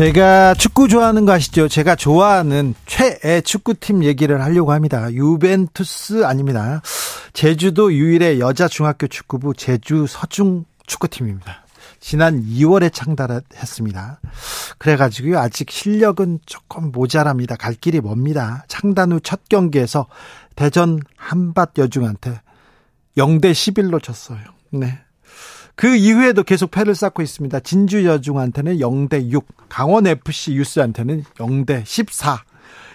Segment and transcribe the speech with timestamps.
[0.00, 1.68] 제가 축구 좋아하는 거 아시죠?
[1.68, 5.12] 제가 좋아하는 최애 축구팀 얘기를 하려고 합니다.
[5.12, 6.80] 유벤투스 아닙니다.
[7.34, 11.66] 제주도 유일의 여자 중학교 축구부 제주 서중 축구팀입니다.
[12.00, 14.20] 지난 2월에 창단했습니다.
[14.78, 17.56] 그래가지고요, 아직 실력은 조금 모자랍니다.
[17.56, 18.64] 갈 길이 멉니다.
[18.68, 20.06] 창단 후 첫 경기에서
[20.56, 22.40] 대전 한밭 여중한테
[23.18, 24.40] 0대 11로 졌어요.
[24.70, 24.98] 네.
[25.80, 27.58] 그 이후에도 계속 패를 쌓고 있습니다.
[27.60, 32.42] 진주 여중한테는 0대 6, 강원 FC 유스한테는 0대 14.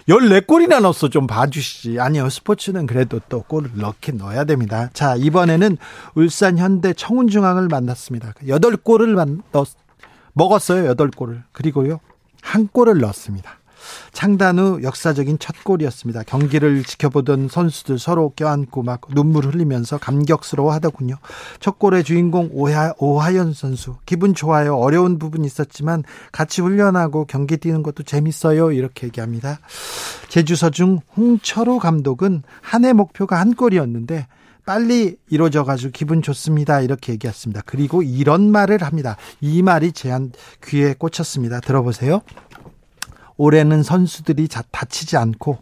[0.08, 1.09] 14골이나 넣었어.
[1.09, 2.00] 좀 봐주시지.
[2.00, 2.30] 아니요.
[2.30, 4.92] 스포츠는 그래도 또 골을 넣긴 넣어야 됩니다.
[4.94, 5.77] 자, 이번에는
[6.14, 8.33] 울산 현대 청운중앙을 만났습니다.
[8.44, 9.16] 8골을
[9.52, 9.66] 넣,
[10.33, 10.94] 먹었어요.
[10.94, 11.42] 8골을.
[11.53, 11.99] 그리고요.
[12.44, 13.49] 한 골을 넣었습니다.
[14.14, 16.23] 창단 후 역사적인 첫 골이었습니다.
[16.23, 21.16] 경기를 지켜보던 선수들 서로 껴안고 막 눈물 흘리면서 감격스러워 하더군요.
[21.59, 23.97] 첫 골의 주인공 오하, 오하연 선수.
[24.05, 24.77] 기분 좋아요.
[24.77, 28.72] 어려운 부분이 있었지만 같이 훈련하고 경기 뛰는 것도 재밌어요.
[28.72, 29.59] 이렇게 얘기합니다.
[30.30, 34.27] 제주서중 홍철호 감독은 한 해 목표가 한 골이었는데
[34.66, 36.81] 빨리 이루어져가지고 기분 좋습니다.
[36.81, 37.61] 이렇게 얘기했습니다.
[37.66, 39.16] 그리고 이런 말을 합니다.
[39.42, 40.31] 이 말이 제한
[40.64, 41.59] 귀에 꽂혔습니다.
[41.61, 42.22] 들어보세요.
[43.38, 45.59] 올해는 선수들이 다치지 않고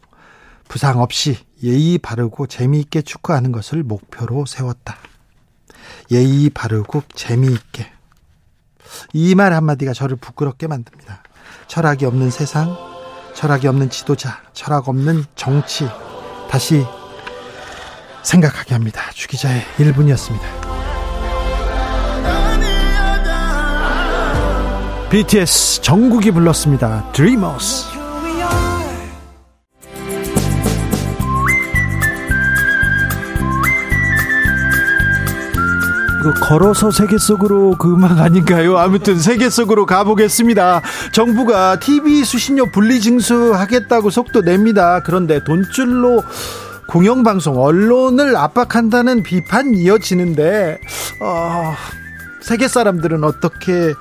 [0.68, 4.98] 부상 없이 예의 바르고 재미있게 축구하는 것을 목표로 세웠다.
[6.12, 7.92] 예의 바르고 재미있게.
[9.14, 11.24] 이 말 한마디가 저를 부끄럽게 만듭니다.
[11.68, 12.76] 철학이 없는 세상,
[13.34, 15.88] 철학이 없는 지도자, 철학 없는 정치.
[16.50, 16.86] 다시
[18.24, 19.02] 생각하게 합니다.
[19.14, 20.83] 주기자의 1분이었습니다.
[25.14, 27.08] BTS 정국이 불렀습니다.
[27.12, 27.86] Dreamers.
[36.24, 38.80] 그 걸어서 세계 속으로 그 음악 아닌가요?
[38.80, 40.82] 아무튼 세계 속으로 가보겠습니다.
[41.12, 45.04] 정부가 TV 수신료 분리 징수 하겠다고 속도 냅니다.
[45.04, 46.24] 그런데 돈줄로
[46.88, 50.80] 공영방송 언론을 압박한다는 비판 이어지는데
[51.22, 51.76] 어,
[52.42, 53.94] 세계 사람들은 어떻게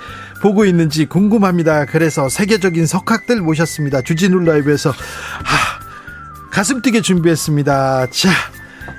[0.43, 1.87] 보고 있는지 궁금합니다.
[1.87, 4.03] 그래서 세계적인 석학들 모셨습니다.
[4.03, 4.95] 주진우 라이브에서 아,
[6.51, 8.09] 가슴 뛰게 준비했습니다.
[8.11, 8.31] 자,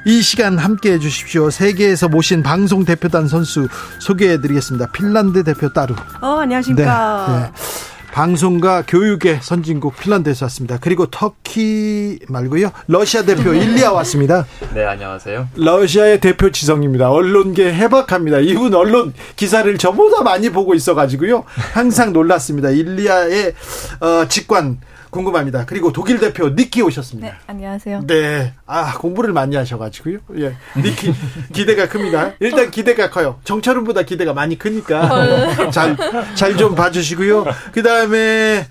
[0.05, 1.49] 이 시간 함께 해주십시오.
[1.49, 3.67] 세계에서 모신 방송 대표단 선수
[3.99, 4.87] 소개해드리겠습니다.
[4.87, 5.95] 핀란드 대표 따루.
[6.21, 7.25] 어, 안녕하십니까.
[7.27, 7.92] 네, 네.
[8.13, 10.77] 방송과 교육의 선진국 핀란드에서 왔습니다.
[10.79, 12.71] 그리고 터키 말고요.
[12.87, 14.45] 러시아 대표 일리아 왔습니다.
[14.75, 15.47] 네, 안녕하세요.
[15.55, 17.09] 러시아의 대표 지성입니다.
[17.09, 18.37] 언론계 해박합니다.
[18.41, 21.43] 이분 언론 기사를 저보다 많이 보고 있어 가지고요.
[21.73, 22.69] 항상 놀랐습니다.
[22.69, 23.53] 일리아의
[23.99, 24.77] 어, 직관
[25.13, 25.65] 궁금합니다.
[25.65, 27.27] 그리고 독일 대표 니키 오셨습니다.
[27.29, 28.01] 네, 안녕하세요.
[28.07, 28.53] 네.
[28.65, 30.17] 아, 공부를 많이 하셔가지고요.
[30.39, 30.55] 예.
[30.75, 31.13] 니키,
[31.53, 32.33] 기대가 큽니다.
[32.39, 33.39] 일단 기대가 커요.
[33.45, 35.69] 정철은보다 기대가 많이 크니까.
[35.71, 35.95] 잘,
[36.35, 37.45] 잘 좀 봐주시고요.
[37.71, 38.65] 그 다음에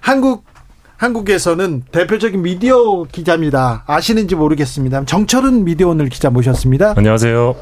[0.00, 0.44] 한국
[0.98, 3.84] 한국에서는 대표적인 미디어 기자입니다.
[3.86, 5.04] 아시는지 모르겠습니다.
[5.04, 6.94] 정철은 미디어 오늘 기자 모셨습니다.
[6.96, 7.54] 안녕하세요.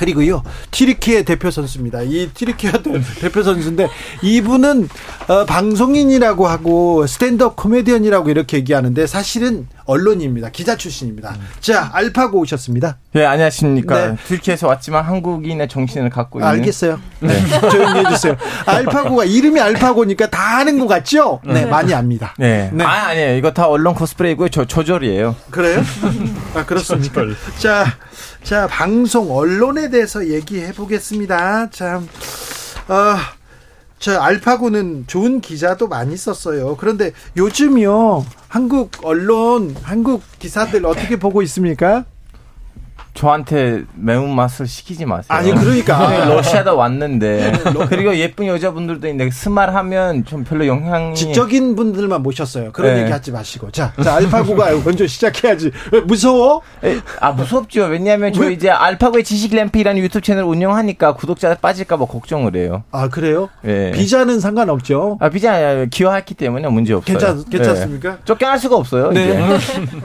[0.00, 2.00] 그리고요 티리키의 대표 선수입니다.
[2.02, 2.72] 이 티리키의
[3.20, 3.86] 대표 선수인데
[4.22, 4.88] 이분은
[5.28, 10.50] 어, 방송인이라고 하고 스탠드업 코미디언이라고 이렇게 얘기하는데 사실은 언론입니다.
[10.50, 11.36] 기자 출신입니다.
[11.60, 12.96] 자, 알파고 오셨습니다.
[13.12, 14.12] 네, 안녕하십니까.
[14.12, 14.16] 네.
[14.26, 16.48] 튀르키에서 왔지만 한국인의 정신을 갖고 있는.
[16.48, 16.98] 알겠어요.
[17.18, 17.28] 네.
[17.70, 18.36] 조용히 해주세요.
[18.66, 21.40] 알파고가 이름이 알파고니까 다 아는 것 같죠?
[21.44, 21.66] 네, 네.
[21.66, 22.34] 많이 압니다.
[22.38, 22.70] 네.
[22.72, 22.84] 네.
[22.84, 23.36] 아, 아니에요.
[23.36, 24.48] 이거 다 언론 코스프레이고요.
[24.50, 25.34] 저 조절이에요.
[25.50, 25.82] 그래요?
[26.54, 27.22] 아, 그렇습니까?
[27.58, 27.84] 자,
[28.42, 31.70] 자, 방송 언론에 대해서 얘기해 보겠습니다.
[31.70, 32.08] 참,
[32.88, 33.16] 어,
[33.98, 36.76] 저 알파고는 좋은 기자도 많이 썼어요.
[36.76, 42.06] 그런데 요즘요 한국 언론, 한국 기사들 어떻게 보고 있습니까?
[43.14, 45.26] 저한테 매운맛을 시키지 마세요.
[45.28, 47.52] 아니 그러니까 러시아다 왔는데
[47.88, 52.72] 그리고 예쁜 여자분들도 있는데 스말하면 좀 별로 영향이 지적인 분들만 모셨어요.
[52.72, 53.02] 그런 네.
[53.02, 55.70] 얘기 하지 마시고 자, 자 알파고가 먼저 시작해야지.
[55.92, 56.62] 왜 무서워?
[56.84, 57.84] 에, 아 무섭죠.
[57.84, 62.84] 왜냐하면 저 이제 알파고의 지식 램프라는 유튜브 채널 운영하니까 구독자 빠질까봐 걱정을 해요.
[62.92, 63.48] 아 그래요?
[63.62, 63.90] 네.
[63.90, 65.18] 비자는 상관없죠.
[65.20, 67.18] 아 비자 기여했기 때문에 문제 없어요.
[67.18, 68.10] 괜찮 괜찮습니까?
[68.10, 68.16] 네.
[68.24, 69.10] 쫓겨날 수가 없어요.
[69.10, 69.36] 네.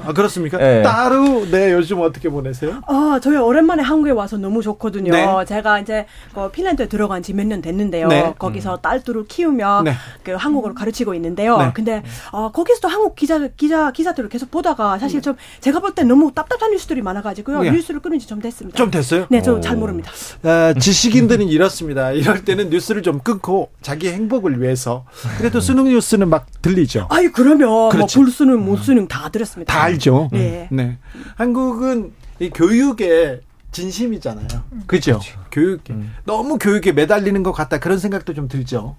[0.05, 0.57] 아 그렇습니까?
[0.57, 0.81] 네.
[0.81, 2.81] 따로 네 요즘 어떻게 보내세요?
[2.87, 5.11] 어, 아, 저희 오랜만에 한국에 와서 너무 좋거든요.
[5.11, 5.25] 네.
[5.45, 8.07] 제가 이제 그 핀란드에 들어간 지 몇 년 됐는데요.
[8.07, 8.33] 네.
[8.39, 9.93] 거기서 딸들을 키우며 네.
[10.23, 11.57] 그 한국어를 가르치고 있는데요.
[11.57, 11.71] 네.
[11.73, 16.31] 근데 어, 거기서도 한국 기자 기자 기사들을 계속 보다가 사실 좀 제가 볼 때 너무
[16.33, 17.61] 답답한 뉴스들이 많아가지고요.
[17.63, 17.71] 네.
[17.71, 18.75] 뉴스를 끊은 지 좀 됐습니다.
[18.77, 19.27] 좀 됐어요?
[19.29, 20.11] 네, 저 잘 모릅니다.
[20.43, 22.11] 아, 지식인들은 이렇습니다.
[22.11, 25.05] 이럴 때는 뉴스를 좀 끊고 자기 행복을 위해서
[25.37, 27.07] 그래도 수능 뉴스는 막 들리죠.
[27.11, 28.17] 아유 그러면 그렇지.
[28.17, 29.71] 뭐 불수능 못수능 다 들었습니다.
[29.71, 30.29] 다 알죠.
[30.31, 30.67] 네.
[30.71, 30.97] 네.
[31.35, 33.41] 한국은 이 교육에
[33.71, 34.47] 진심이잖아요.
[34.87, 35.19] 그죠?
[35.51, 35.81] 교육
[36.23, 38.95] 너무 교육에 매달리는 것 같다 그런 생각도 좀 들죠.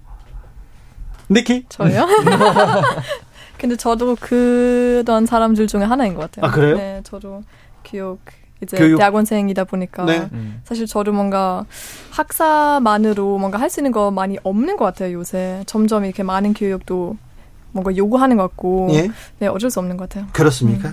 [1.30, 1.64] 니키?
[1.68, 2.06] 저요?
[3.58, 6.46] 근데 저도 그런 사람들 중에 하나인 것 같아요.
[6.50, 6.76] 아, 그래요?
[6.76, 7.42] 네, 저도
[7.84, 8.20] 교육
[8.62, 8.98] 이제 교육.
[8.98, 10.28] 대학원생이다 보니까 네.
[10.64, 11.64] 사실 저도 뭔가
[12.10, 17.16] 학사만으로 뭔가 할 수 있는 거 많이 없는 것 같아요 요새 점점 이렇게 많은 교육도
[17.72, 19.10] 뭔가 요구하는 것 같고 예.
[19.38, 20.26] 네 어쩔 수 없는 것 같아요.
[20.32, 20.90] 그렇습니까?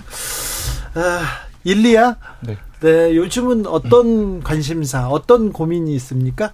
[0.94, 1.22] 아,
[1.64, 2.16] 일리야?
[2.40, 2.56] 네.
[2.80, 6.52] 네, 요즘은 어떤 관심사, 어떤 고민이 있습니까?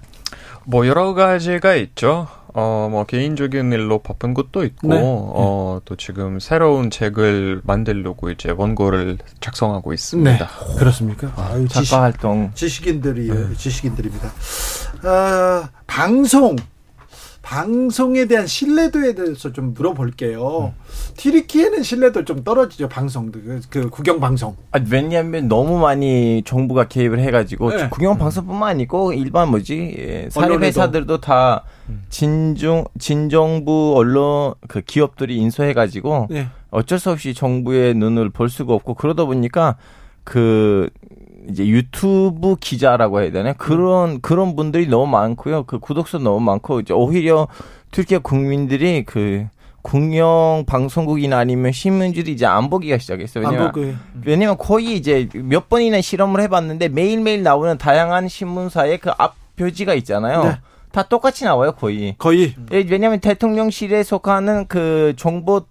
[0.65, 2.29] 뭐 여러 가지가 있죠.
[2.53, 5.01] 어, 뭐 개인적인 일로 바쁜 것도 있고, 네.
[5.03, 10.49] 어, 또 지금 새로운 책을 만들려고 이제 원고를 작성하고 있습니다.
[10.79, 11.33] 그렇습니까?
[11.37, 12.51] 아유, 지식, 작가 활동.
[12.55, 14.33] 지식인들이, 지식인들입니다.
[15.05, 16.57] 아, 방송.
[17.43, 20.75] 방송에 대한 신뢰도에 대해서 좀 물어볼게요.
[21.17, 23.41] 티리키에는 신뢰도 좀 떨어지죠, 방송도.
[23.41, 24.57] 그, 그 국영 방송.
[24.73, 27.89] 아, 왜냐하면 너무 많이 정부가 개입을 해가지고 네.
[27.89, 30.61] 국영 방송뿐만 아니고 일반 뭐지 예, 사립.
[30.61, 31.65] 회사들도 다
[32.11, 36.49] 진중 진정부 언론 그 기업들이 인수해가지고 네.
[36.71, 39.77] 어쩔 수 없이 정부의 눈을 볼 수가 없고 그러다 보니까
[40.25, 40.91] 그
[41.49, 45.65] 이제 유튜브 기자라고 해야 되나 그런 그런 분들이 너무 많고요.
[45.65, 47.49] 그 구독수 너무 많고 이제 오히려
[47.93, 49.47] 튀르키예 국민들이 그
[49.83, 53.49] 국영 방송국이나 아니면 신문지도 이제 안 보기가 시작했어요.
[53.49, 59.95] 왜냐면 왜냐면 거의 이제 몇 번이나 실험을 해봤는데 매일매일 나오는 다양한 신문사의 그 앞 표지가
[59.95, 60.45] 있잖아요.
[60.45, 60.57] 네.
[60.93, 62.15] 다 똑같이 나와요, 거의.
[62.19, 62.55] 거의.
[62.73, 65.63] 예, 왜냐면 대통령실에 속하는 그 정보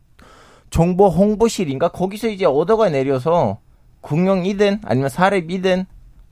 [0.70, 3.58] 정보 홍보실인가 거기서 이제 오더가 내려서
[4.02, 5.86] 국영이든 아니면 사립이든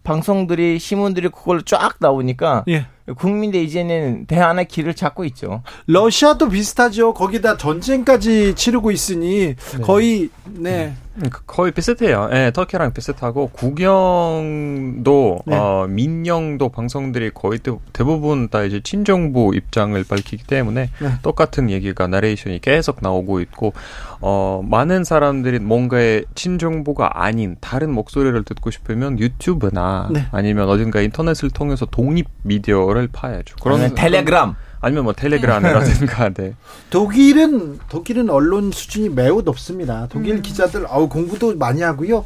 [0.03, 2.85] 방송들이 신문들이 그걸로 쫙 나오니까 예.
[3.17, 5.63] 국민들 이제는 대안의 길을 찾고 있죠.
[5.85, 7.13] 러시아도 비슷하죠.
[7.13, 10.87] 거기다 전쟁까지 치르고 있으니 거의 네.
[10.87, 11.06] 음, 그-
[11.45, 12.29] 거의 비슷해요.
[12.31, 15.55] 예, 터키랑 비슷하고 국영도 네.
[15.55, 21.09] 어, 민영도 방송들이 거의 대, 대부분 다 이제 친정부 입장을 밝히기 때문에 네.
[21.23, 23.73] 똑같은 얘기가 나레이션이 계속 나오고 있고
[24.21, 30.27] 어, 많은 사람들이 뭔가의 친정부가 아닌 다른 목소리를 듣고 싶으면 유튜브나 네.
[30.31, 33.55] 아니면 어딘가 인터넷을 통해서 독립 미디어를 파야죠.
[33.61, 36.53] 그러면 텔레그램 아니면 뭐 텔레그램이라든가 네.
[36.89, 40.07] 독일은 독일은 언론 수준이 매우 높습니다.
[40.09, 42.25] 독일 기자들 아우 공부도 많이 하고요.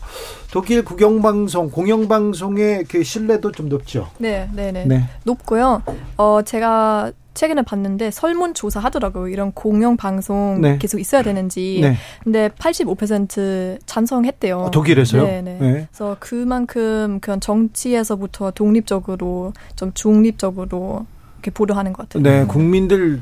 [0.52, 4.10] 독일 국영방송, 공영방송의 그 신뢰도 좀 높죠.
[4.18, 4.86] 네, 네, 네.
[4.86, 5.04] 네.
[5.24, 5.82] 높고요.
[6.18, 9.30] 어 제가 최근에 봤는데 설문 조사 하더라고요.
[9.30, 10.78] 이런 공영 방송 네.
[10.78, 11.80] 계속 있어야 되는지.
[11.82, 11.96] 네.
[12.24, 14.60] 근데 85% 찬성했대요.
[14.60, 15.24] 어, 독일에서요?
[15.24, 15.58] 네, 네.
[15.60, 15.88] 네.
[15.90, 21.06] 그래서 그만큼 그런 정치에서부터 독립적으로 좀 중립적으로
[21.42, 22.24] 이렇게 보도하는 것 같아요.
[22.24, 23.22] 네, 국민들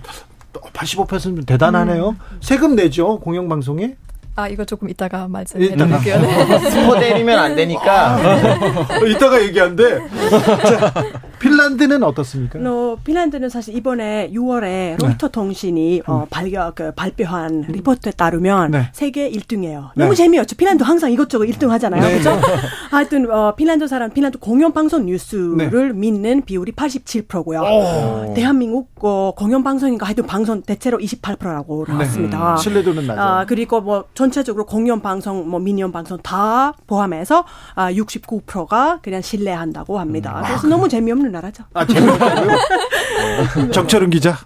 [0.74, 2.10] 85% 대단하네요.
[2.10, 2.16] 음.
[2.42, 3.96] 세금 내죠 공영방송에.
[4.36, 5.28] 아 이거 조금 이따가.
[5.28, 6.20] 말씀해드릴게요.
[6.22, 6.70] 네.
[6.70, 8.16] 스포 때리면 안 되니까
[9.02, 10.00] 어, 이따가 얘기한데.
[10.30, 10.94] 자,
[11.40, 12.60] 핀란드는 어떻습니까?
[12.60, 18.90] 어, 핀란드는 사실 이번에 6월에 로이터 통신이 어, 발겨, 그, 발표한 리포트에 따르면 네.
[18.94, 19.90] 세계 1등이에요.
[19.96, 20.04] 네.
[20.04, 20.56] 너무 재미없죠.
[20.56, 22.02] 핀란드 항상 이것저것 1등 하잖아요.
[22.02, 22.20] 네.
[22.20, 22.40] 그렇죠?
[22.92, 28.34] 하여튼 어, 핀란드 사람 핀란드 공영 방송 뉴스를 믿는 비율이 87%고요.
[28.36, 32.58] 대한민국 어, 공영 방송인가 하여튼 방송 대체로 28%라고 나왔습니다.
[32.58, 33.26] 신뢰도는 낮아요.
[33.26, 40.00] 아, 그리고 뭐 전체적으로 공영 방송, 뭐 민영 방송 다 포함해서 아, 69%가 그냥 신뢰한다고
[40.00, 40.44] 합니다.
[40.46, 41.64] 그래서 너무 재미없는 나라죠.
[41.74, 42.58] 아, 재미없다고요?
[43.72, 44.38] 정철은 기자.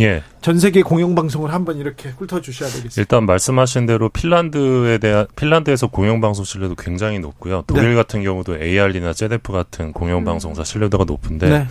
[0.00, 0.22] 예.
[0.40, 3.00] 전 세계 공영방송을 한번 이렇게 훑어주셔야 되겠습니다.
[3.00, 7.64] 일단 말씀하신 대로 핀란드에 대한 핀란드에서 공영방송 신뢰도 굉장히 높고요.
[7.66, 7.94] 독일 네.
[7.94, 11.66] 같은 경우도 ARD나 제데프 같은 공영방송사 신뢰도가 높은데 네.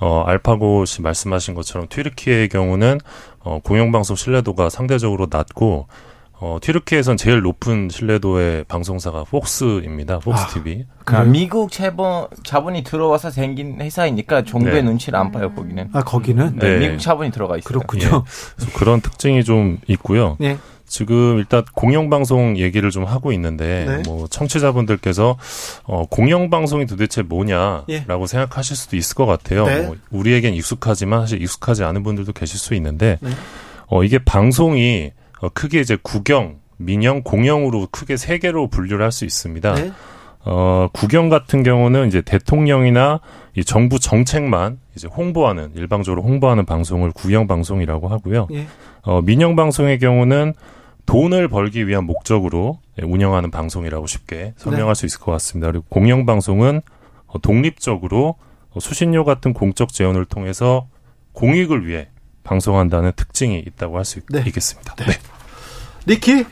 [0.00, 2.98] 어, 알파고 씨 말씀하신 것처럼 튀르키예의 경우는
[3.40, 5.86] 어, 공영방송 신뢰도가 상대적으로 낮고
[6.38, 10.18] 어, 튀르키예에선 제일 높은 신뢰도의 방송사가 폭스입니다.
[10.18, 10.84] 폭스 아, TV.
[11.06, 14.82] 아, 미국 자본 자본이 들어와서 생긴 회사이니까 정부의 네.
[14.82, 15.88] 눈치를 안 봐요 거기는.
[15.92, 16.56] 아, 거기는?
[16.56, 16.78] 네, 네.
[16.78, 17.66] 미국 자본이 들어가 있어요.
[17.66, 18.24] 그렇군요.
[18.56, 20.36] 그래서 그런 특징이 좀 있고요.
[20.42, 20.58] 예.
[20.88, 24.02] 지금 일단 공영방송 얘기를 좀 하고 있는데 네.
[24.06, 25.36] 뭐 청취자분들께서
[25.84, 28.04] 어, 공영방송이 도대체 뭐냐라고 예.
[28.26, 29.64] 생각하실 수도 있을 것 같아요.
[29.64, 29.82] 네.
[29.82, 33.30] 뭐 우리에겐 익숙하지만 사실 익숙하지 않은 분들도 계실 수 있는데 네.
[33.88, 39.24] 어, 이게 방송이 어, 크게 이제 국영, 민영, 공영으로 크게 세 개로 분류를 할 수
[39.24, 39.74] 있습니다.
[39.74, 39.92] 네.
[40.44, 43.20] 어, 국영 같은 경우는 이제 대통령이나
[43.56, 48.46] 이 정부 정책만 이제 홍보하는 일방적으로 홍보하는 방송을 국영 방송이라고 하고요.
[48.52, 48.66] 예.
[49.02, 50.54] 어, 민영 방송의 경우는
[51.06, 55.00] 돈을 벌기 위한 목적으로 운영하는 방송이라고 쉽게 설명할 네.
[55.00, 55.70] 수 있을 것 같습니다.
[55.70, 56.80] 그리고 공영 방송은
[57.26, 58.36] 어, 독립적으로
[58.78, 60.86] 수신료 같은 공적 재원을 통해서
[61.32, 62.08] 공익을 위해
[62.46, 64.42] 방송한다는 특징이 있다고 할수 네.
[64.46, 64.94] 있겠습니다.
[64.96, 65.06] 네.
[65.06, 65.12] 네.
[66.06, 66.44] 니키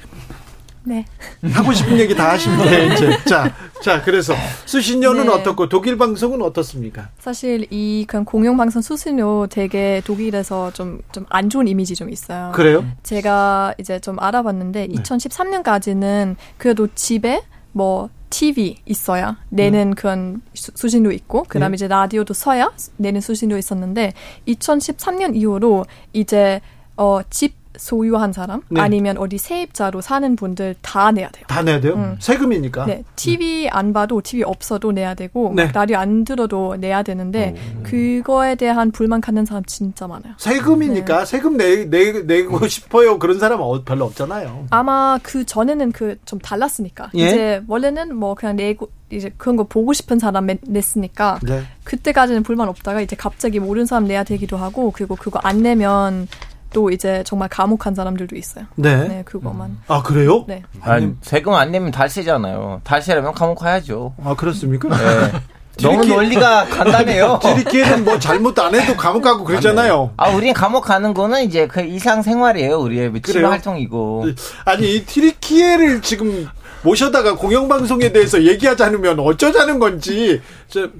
[0.86, 1.06] 네.
[1.54, 3.18] 하고 싶은 얘기 다 하시면 돼, 이제.
[3.24, 3.50] 자,
[3.82, 4.34] 자, 그래서
[4.66, 5.32] 수신료는 네.
[5.32, 7.08] 어떻고 독일 방송은 어떻습니까?
[7.18, 12.52] 사실 이 그냥 공영 방송 수신료 되게 독일에서 좀 좀 안 좋은 이미지 좀 있어요.
[12.54, 12.84] 그래요?
[13.02, 14.94] 제가 이제 좀 알아봤는데 네.
[14.94, 17.40] 2013년까지는 그래도 집에
[17.74, 19.94] 뭐 TV 있어야 내는 음.
[19.94, 21.74] 그런 수, 신료 있고 그다음에 네.
[21.74, 24.12] 이제 라디오도 써야 내는 수신료 있었는데
[24.48, 26.60] 2013년 이후로 이제
[26.96, 28.80] 어 집 소유한 사람 네.
[28.80, 31.44] 아니면 어디 세입자로 사는 분들 다 내야 돼요.
[31.46, 31.94] 다 내야 돼요?
[31.94, 32.16] 음.
[32.18, 32.86] 세금이니까.
[32.86, 33.04] 네.
[33.16, 35.70] TV 안 봐도 TV 없어도 내야 되고 네.
[35.72, 37.82] 라디오 안 들어도 내야 되는데 오.
[37.84, 40.34] 그거에 대한 불만 갖는 사람 진짜 많아요.
[40.38, 41.24] 세금이니까 네.
[41.24, 43.18] 세금 내, 내, 내고 싶어요.
[43.18, 44.66] 그런 사람은 어, 별로 없잖아요.
[44.70, 47.10] 아마 그 전에는 그 좀 달랐으니까.
[47.16, 47.26] 예?
[47.28, 51.62] 이제 원래는 뭐 그냥 내고 이제 그런 거 보고 싶은 사람 냈으니까 네.
[51.84, 56.26] 그때까지는 불만 없다가 이제 갑자기 모르는 사람 내야 되기도 하고 그리고 그거 안 내면
[56.74, 58.66] 또 이제 정말 감옥 한 사람들도 있어요.
[58.74, 59.08] 네.
[59.08, 59.78] 네, 그거만.
[59.86, 60.44] 아, 그래요?
[60.46, 60.62] 네.
[60.82, 62.82] 아니, 세금 안 내면 달세잖아요.
[62.84, 64.12] 달세라면 감옥 가야죠.
[64.22, 64.88] 아, 그렇습니까?
[64.88, 65.32] 네.
[65.82, 67.40] 너무 논리가 간단해요.
[67.42, 70.12] 디리키에는 뭐 잘못 안 해도 감옥 가고 그러잖아요.
[70.16, 72.78] 아, 우린 감옥 가는 거는 이제 그 일상 생활이에요.
[72.78, 74.26] 우리의 취미 활동이고.
[74.64, 76.48] 아니, 이 티리키에를 지금
[76.82, 80.40] 모셔다가 공영방송에 대해서 얘기하지 않으면 어쩌자는 건지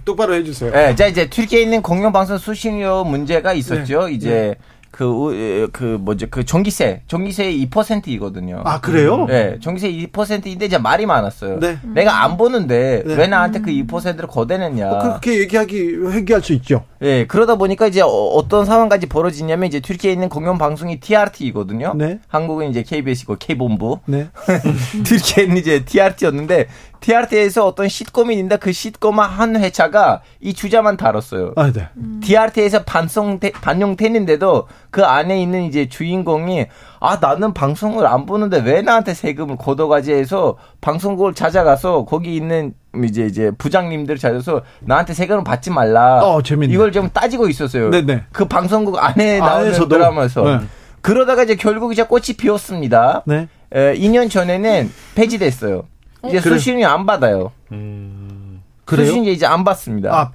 [0.05, 0.73] 똑바로 해주세요.
[0.73, 4.07] 네, 자 이제 튀르키에 있는 공영방송 수신료 문제가 있었죠.
[4.07, 4.13] 네.
[4.15, 4.55] 이제 네.
[4.95, 8.63] 그, 그, 뭐죠, 그 전기세, 전기세 2%이거든요.
[8.65, 9.27] 아, 그래요?
[9.27, 11.59] 네, 전기세 2%인데 이제 말이 많았어요.
[11.59, 11.79] 네.
[11.83, 13.15] 내가 안 보는데 네.
[13.17, 14.89] 왜 나한테 그 2%를 거대냈냐.
[14.89, 16.85] 어, 그렇게 얘기하기, 얘기할 수 있죠.
[17.01, 21.95] 네, 그러다 보니까 이제 어, 떤 상황까지 벌어지냐면 이제 튀르키에 있는 공영 방송이 TRT이거든요.
[21.97, 22.21] 네.
[22.29, 23.99] 한국은 이제 KBS고 K본부.
[24.07, 24.29] 네.
[25.03, 26.69] 튀르키에는 이제 TRT였는데
[27.05, 31.53] TRT에서 어떤 시트콤이 있는데 그 시트콤 한 회차가 이 주자만 다뤘어요.
[31.55, 31.89] 아, 네.
[31.99, 32.21] 음.
[32.25, 36.67] TRT에서 반송 반영됐는데도 그 안에 있는 이제 주인공이
[37.01, 42.73] 아 나는 방송을 안 보는데 왜 나한테 세금을 걷어가지 해서 방송국을 찾아가서 거기 있는
[43.05, 46.25] 이제 이제 부장님들 찾아서 나한테 세금을 받지 말라.
[46.25, 46.73] 어, 재밌네.
[46.73, 47.91] 이걸 좀 따지고 있었어요.
[47.91, 48.25] 네네.
[48.33, 50.43] 그 방송국 안에 나오는 드라마에서.
[50.43, 50.61] 네.
[51.03, 53.25] 그러다가 이제 결국 이제 꽃이 피었습니다.
[53.27, 53.49] 네.
[53.75, 55.83] 에, 2년 전에는 폐지됐어요.
[56.29, 56.55] 이제 그래.
[56.59, 57.53] 수신료 안 받아요.
[57.73, 58.63] 음.
[58.85, 59.07] 그래요?
[59.07, 60.13] 수신료 이제 안 받습니다.
[60.15, 60.33] 아,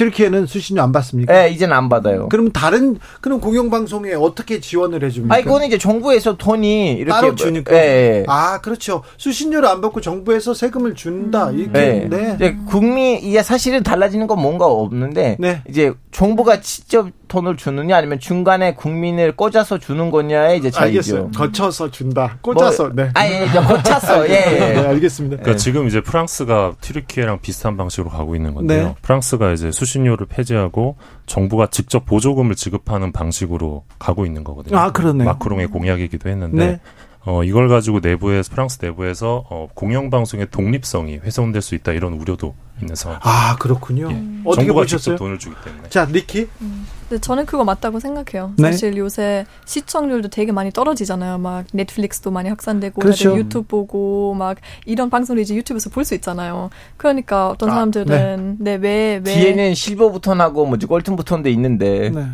[0.00, 1.32] 튀르키예는 수신료 안 받습니까?
[1.32, 2.28] 네, 이제는 안 받아요.
[2.30, 5.34] 그럼 다른 그럼 공영방송에 어떻게 지원을 해줍니까?
[5.34, 7.72] 아, 이거는 이제 정부에서 돈이 이렇게 따로 주니까.
[7.72, 8.24] 네.
[8.26, 9.02] 아, 그렇죠.
[9.18, 11.50] 수신료를 안 받고 정부에서 세금을 준다.
[11.50, 11.58] 음.
[11.58, 12.08] 이렇게.
[12.08, 12.36] 네.
[12.38, 12.56] 네.
[12.66, 15.62] 국민 이게 사실은 달라지는 건 뭔가 없는데 네.
[15.68, 21.16] 이제 정부가 직접 돈을 주느냐 아니면 중간에 국민을 꽂아서 주는 거냐에 이제 차이죠.
[21.16, 21.30] 알겠어요.
[21.30, 22.38] 거쳐서 준다.
[22.40, 22.88] 꽂아서.
[22.88, 23.10] 뭐, 네.
[23.14, 24.26] 아, 예, 꽂혀서.
[24.30, 24.40] 예.
[24.40, 25.36] 네, 알겠습니다.
[25.36, 25.56] 그러니까 네.
[25.56, 28.86] 지금 이제 프랑스가 튀르키예랑 비슷한 방식으로 가고 있는 건데요.
[28.88, 28.94] 네.
[29.02, 34.78] 프랑스가 이제 수신 료를 폐지하고 정부가 직접 보조금을 지급하는 방식으로 가고 있는 거거든요.
[34.78, 35.24] 아, 그러네.
[35.24, 36.80] 마크롱의 공약이기도 했는데 네.
[37.26, 42.94] 어, 이걸 가지고 내부에서 프랑스 내부에서 어, 공영방송의 독립성이 훼손될 수 있다 이런 우려도 있는
[42.94, 43.20] 상황.
[43.22, 44.10] 아 그렇군요.
[44.10, 44.14] 예.
[44.44, 44.98] 어떻게 정부가 보셨어요?
[44.98, 45.88] 직접 돈을 주기 때문에.
[45.90, 46.48] 자 니키.
[46.62, 46.86] 음.
[47.10, 48.52] 근데 저는 그거 맞다고 생각해요.
[48.56, 48.70] 네?
[48.70, 51.38] 사실 요새 시청률도 되게 많이 떨어지잖아요.
[51.38, 53.36] 막 넷플릭스도 많이 확산되고 그렇죠.
[53.36, 56.70] 유튜브 보고 막 이런 방송을 이제 유튜브에서 볼 수 있잖아요.
[56.96, 58.78] 그러니까 어떤 아, 사람들은 네.
[58.78, 62.26] 네, 왜, 왜 뒤에는 실버 부터나고 뭐지 골튼 부터인데 있는데 네.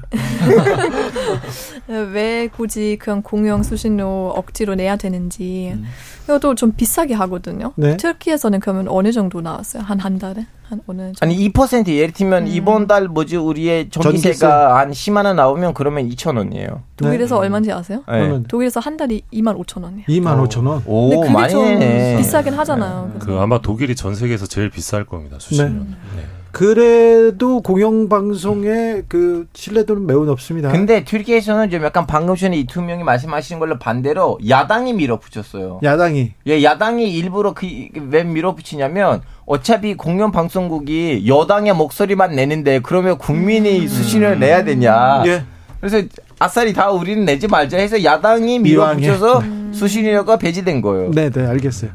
[2.12, 5.72] 왜 굳이 그런 공영 수신료 억지로 내야 되는지.
[5.74, 5.84] 음.
[6.28, 7.72] 이것도 좀 비싸게 하거든요.
[7.76, 7.96] 네?
[7.96, 9.82] 터키에서는 그러면 어느 정도 나왔어요?
[9.84, 10.46] 한 한 달에?
[10.68, 11.18] 한 어느 정도?
[11.20, 12.48] 아니 2% 예를 들면 음.
[12.48, 14.46] 이번 달 뭐지 우리의 전기세가 전기세.
[14.46, 16.82] 한 10만 원 나오면 그러면 2천 원이에요.
[16.96, 17.40] 독일에서 네.
[17.42, 18.02] 얼마인지 아세요?
[18.08, 18.42] 네.
[18.48, 20.04] 독일에서 한 달이 2만 5천 원이에요.
[20.08, 20.82] 2만 5천 원?
[20.86, 21.78] 오, 근데 그게 많이 좀
[22.18, 23.10] 비싸긴 하잖아요.
[23.14, 23.18] 네.
[23.20, 25.36] 그 아마 독일이 전 세계에서 제일 비쌀 겁니다.
[25.38, 25.84] 수신료.
[26.16, 26.26] 네.
[26.56, 26.66] 네.
[26.66, 30.70] 그래도 공영방송의 그 신뢰도는 매우 높습니다.
[30.70, 35.80] 근데 튀르키에서는 좀 약간 방금 전에 이 두 명이 말씀하신 걸로 반대로 야당이 밀어붙였어요.
[35.82, 36.32] 야당이?
[36.46, 43.88] 예, 야당이 일부러 그왜 밀어붙이냐면 어차피 공영 방송국이 여당의 목소리만 내는데 그러면 국민이 음.
[43.88, 45.22] 수신을 내야 되냐.
[45.26, 45.44] 예.
[45.80, 46.02] 그래서
[46.38, 49.72] 아싸리 다 우리는 내지 말자 해서 야당이 밀어붙여서 음.
[49.74, 51.10] 수신료가 배제된 거예요.
[51.12, 51.90] 네, 네, 알겠어요.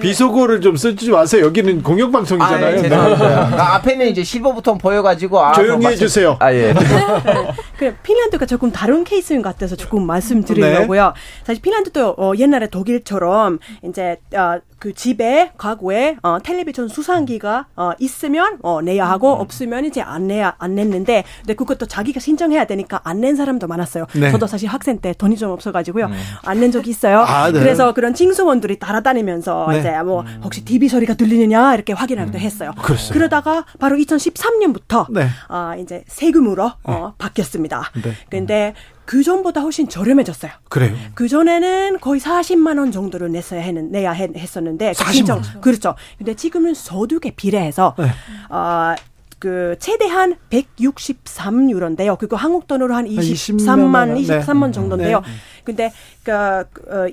[0.00, 1.44] 비속어를 좀 쓰지 마세요.
[1.46, 2.66] 여기는 공영 방송이잖아요.
[2.66, 2.82] 아, 예.
[2.82, 2.94] 네.
[2.94, 6.36] 아, 앞에는 이제 실버 버튼 보여가지고 아, 조용히 해주세요.
[6.40, 6.74] 아 예.
[7.78, 11.04] 그 핀란드가 조금 다른 케이스인 것 같아서 조금 말씀드리려고요.
[11.06, 11.12] 네.
[11.44, 18.58] 사실 핀란드도 어, 옛날에 독일처럼 이제 어, 그 집에 가구에 어, 텔레비전 수상기가 어, 있으면
[18.62, 19.40] 어, 내야 하고 음.
[19.40, 24.06] 없으면 이제 안 내야 안 냈는데 근데 그것도 자기가 신청해야 되니까 안 낸 사람도 많았어요.
[24.14, 24.30] 네.
[24.30, 26.12] 저도 사실 학생 때 돈이 좀 없어가지고요 음.
[26.44, 27.20] 안낸 적이 있어요.
[27.20, 27.58] 아, 네.
[27.58, 29.80] 그래서 그런 징수원들이 따라다니면서 네.
[29.80, 30.40] 이제 뭐 음.
[30.42, 32.40] 혹시 TV 소리가 들리느냐 이렇게 확인하기도 음.
[32.40, 32.72] 했어요.
[32.82, 33.12] 그랬어요.
[33.12, 35.28] 그러다가 바로 2013년부터 네.
[35.48, 37.92] 어, 이제 세금으로 어, 바뀌었습니다.
[38.02, 38.12] 네.
[38.28, 40.50] 근데 그 전보다 훨씬 저렴해졌어요.
[40.68, 40.94] 그래요.
[41.14, 45.60] 그 전에는 거의 40만 원 정도를 냈어야 했는 내야 했었는데 40만 원.
[45.60, 45.94] 그렇죠.
[46.18, 48.10] 근데 지금은 소득에 비례해서 네.
[48.50, 48.94] 어,
[49.38, 52.18] 그 최대한 163유로인데요.
[52.18, 55.20] 그거 한국 돈으로 한 23만 23만 정도인데요.
[55.20, 55.26] 네.
[55.66, 55.92] 근데
[56.22, 56.64] 그 어,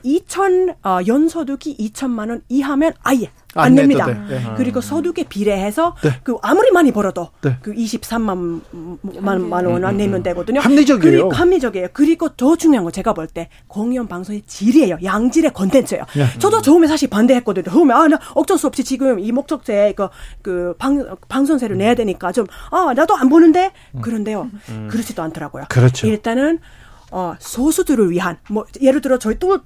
[0.05, 4.07] 2천 어, 연소득이 2천만 원 이하면 아예 안, 안 냅니다.
[4.07, 4.41] 네.
[4.57, 6.09] 그리고 소득에 비례해서 네.
[6.23, 7.57] 그 아무리 많이 벌어도 네.
[7.61, 8.61] 그 23만
[9.19, 10.23] 만, 만 원안 음, 내면 음.
[10.23, 10.59] 되거든요.
[10.59, 11.11] 합리적이에요.
[11.11, 11.87] 그리고 합리적이에요.
[11.93, 14.97] 그리고 더 중요한 거 제가 볼 때 공연 방송의 질이에요.
[15.03, 16.03] 양질의 콘텐츠예요.
[16.15, 16.25] 네.
[16.39, 17.65] 저도 처음에 사실 반대했거든요.
[17.65, 20.07] 처음에 아 나 어쩔 수 없이 지금 이 목적제 그,
[20.41, 24.01] 그 방, 방송세를 내야 되니까 좀 아 나도 안 보는데 음.
[24.01, 24.49] 그런데요.
[24.69, 24.87] 음.
[24.91, 25.65] 그렇지도 않더라고요.
[25.69, 26.07] 그렇죠.
[26.07, 26.59] 일단은
[27.13, 29.61] 어, 소수들을 위한 뭐 예를 들어 저희 또 어,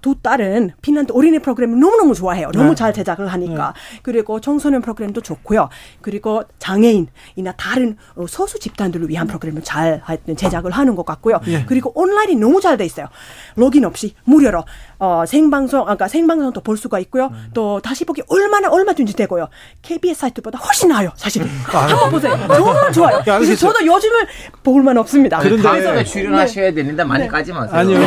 [0.00, 2.50] 두 딸은 핀란드 어린이 프로그램을 너무너무 좋아해요.
[2.52, 2.74] 너무 네.
[2.74, 3.72] 잘 제작을 하니까.
[3.92, 4.00] 네.
[4.02, 5.68] 그리고 청소년 프로그램도 좋고요.
[6.02, 10.02] 그리고 장애인이나 다른 어, 소수 집단들을 위한 프로그램을 잘
[10.36, 11.40] 제작을 하는 것 같고요.
[11.46, 11.64] 네.
[11.66, 13.06] 그리고 온라인이 너무 잘 돼 있어요.
[13.54, 14.64] 로긴 없이 무료로
[14.98, 17.26] 어, 생방송, 아까 생방송도 볼 수가 있고요.
[17.26, 17.50] 음.
[17.54, 19.48] 또 다시 보기 얼마나 얼마든지 되고요.
[19.82, 21.42] KBS 사이트보다 훨씬 나아요, 사실.
[21.72, 22.36] 아, 한번 보세요.
[22.48, 23.18] 너무 좋아요.
[23.26, 24.24] 야, 그래서 저도 요즘은
[24.64, 25.38] 볼만 없습니다.
[25.38, 26.74] 그런데 출연하셔야 네.
[26.74, 27.28] 되는데 많이 네.
[27.28, 27.78] 까지 마세요.
[27.78, 27.98] 아니요.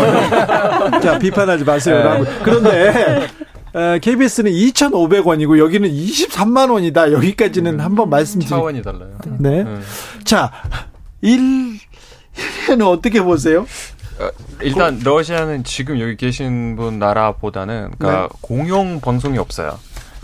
[1.02, 2.24] 자 비판 하지 마세요.
[2.24, 2.40] 네.
[2.44, 3.28] 그런데
[4.02, 7.12] KBS는 2,500원이고 여기는 23만 원이다.
[7.12, 8.58] 여기까지는 음, 한번 말씀드릴게요.
[8.58, 9.18] 차원이 달라요.
[9.40, 9.64] 네.
[9.64, 9.80] 네.
[10.24, 10.52] 자,
[11.22, 11.40] 1,
[12.68, 13.66] 1회는 어떻게 보세요?
[14.20, 14.30] 어,
[14.62, 18.28] 일단 러시아는 지금 여기 계신 분 나라보다는 그러니까 네.
[18.42, 19.78] 공영 방송이 없어요.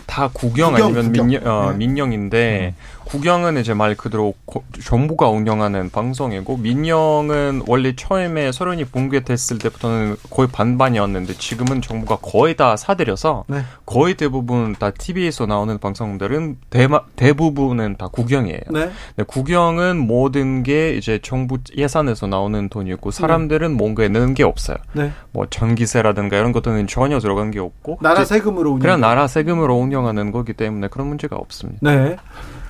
[0.06, 1.26] 다 국영, 국영 아니면 국영.
[1.26, 1.76] 민영, 어, 네.
[1.78, 2.82] 민영인데 음.
[3.04, 4.34] 국영은 이제 말 그대로
[4.82, 12.76] 정부가 운영하는 방송이고 민영은 원래 처음에 소련이 붕괴됐을 때부터는 거의 반반이었는데 지금은 정부가 거의 다
[12.76, 13.62] 사들여서 네.
[13.86, 18.60] 거의 대부분 다 TV에서 나오는 방송들은 대마, 대부분은 다 국영이에요.
[18.70, 18.90] 네.
[19.26, 23.74] 국영은 모든 게 이제 정부 예산에서 나오는 돈이었고 사람들은 네.
[23.76, 24.76] 뭔가에 넣은 게 없어요.
[24.92, 25.12] 네.
[25.32, 30.32] 뭐 전기세라든가 이런 것들은 전혀 들어간 게 없고 나라 세금으로 운영 그냥 나라 세금으로 운영하는
[30.32, 31.78] 거기 때문에 그런 문제가 없습니다.
[31.82, 32.16] 네.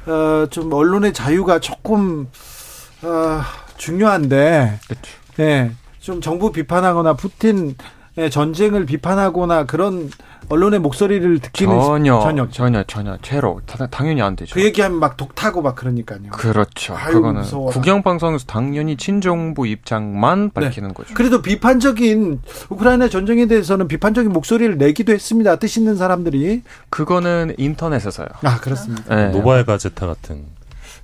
[0.06, 2.28] 어, 좀 언론의 자유가 조금
[3.02, 3.40] 어,
[3.76, 5.00] 중요한데, 그쵸.
[5.40, 7.74] 예, 좀 정부 비판하거나 푸틴
[8.30, 10.10] 전쟁을 비판하거나 그런
[10.48, 14.54] 언론의 목소리를 듣기는 전혀 전혀 전혀 전혀 제로 당연히 안 되죠.
[14.54, 16.30] 그 얘기하면 막 독타고 막 그러니까요.
[16.32, 16.94] 그렇죠.
[16.96, 17.72] 아유, 그거는 무서워라.
[17.72, 20.60] 국영 방송에서 당연히 친정부 입장만 네.
[20.60, 20.94] 밝히는 네.
[20.94, 21.14] 거죠.
[21.14, 25.56] 그래도 비판적인 우크라이나 전쟁에 대해서는 비판적인 목소리를 내기도 했습니다.
[25.56, 28.28] 뜻 있는 사람들이 그거는 인터넷에서요.
[28.42, 29.14] 아 그렇습니다.
[29.14, 29.28] 네.
[29.30, 30.44] 노바의 가제타 같은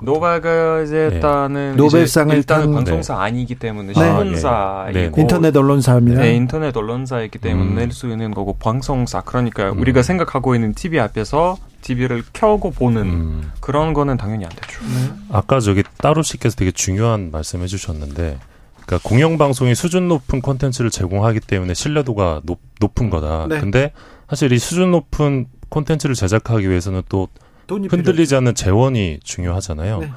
[0.05, 1.77] 노바가제타는 네.
[1.77, 3.21] 노벨상을 일단은 방송사 네.
[3.21, 5.11] 아니기 때문에 신문사이고 네.
[5.11, 5.21] 네.
[5.21, 6.21] 인터넷 언론사입니다.
[6.21, 7.75] 네, 인터넷 언론사이기 때문에 음.
[7.77, 9.81] 낼수 있는 거고 방송사 그러니까 음.
[9.81, 13.53] 우리가 생각하고 있는 TV 앞에서 TV를 켜고 보는 음.
[13.61, 14.81] 그런 거는 당연히 안 되죠.
[14.83, 15.13] 네.
[15.31, 18.39] 아까 저기 따로 씨께서 되게 중요한 말씀 해 주셨는데
[18.85, 23.47] 그러니까 공영방송이 수준 높은 콘텐츠를 제공하기 때문에 신뢰도가 높, 높은 거다.
[23.49, 23.61] 네.
[23.61, 23.93] 근데
[24.29, 27.29] 사실 이 수준 높은 콘텐츠를 제작하기 위해서는 또
[27.77, 29.99] 흔들리지 않는 재원이 중요하잖아요.
[30.01, 30.11] 네.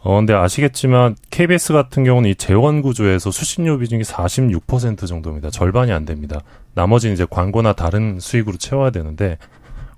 [0.00, 5.50] 어, 근데 아시겠지만 KBS 같은 경우는 이 재원 구조에서 수신료 비중이 46% 정도입니다.
[5.50, 6.40] 절반이 안 됩니다.
[6.74, 9.38] 나머지는 이제 광고나 다른 수익으로 채워야 되는데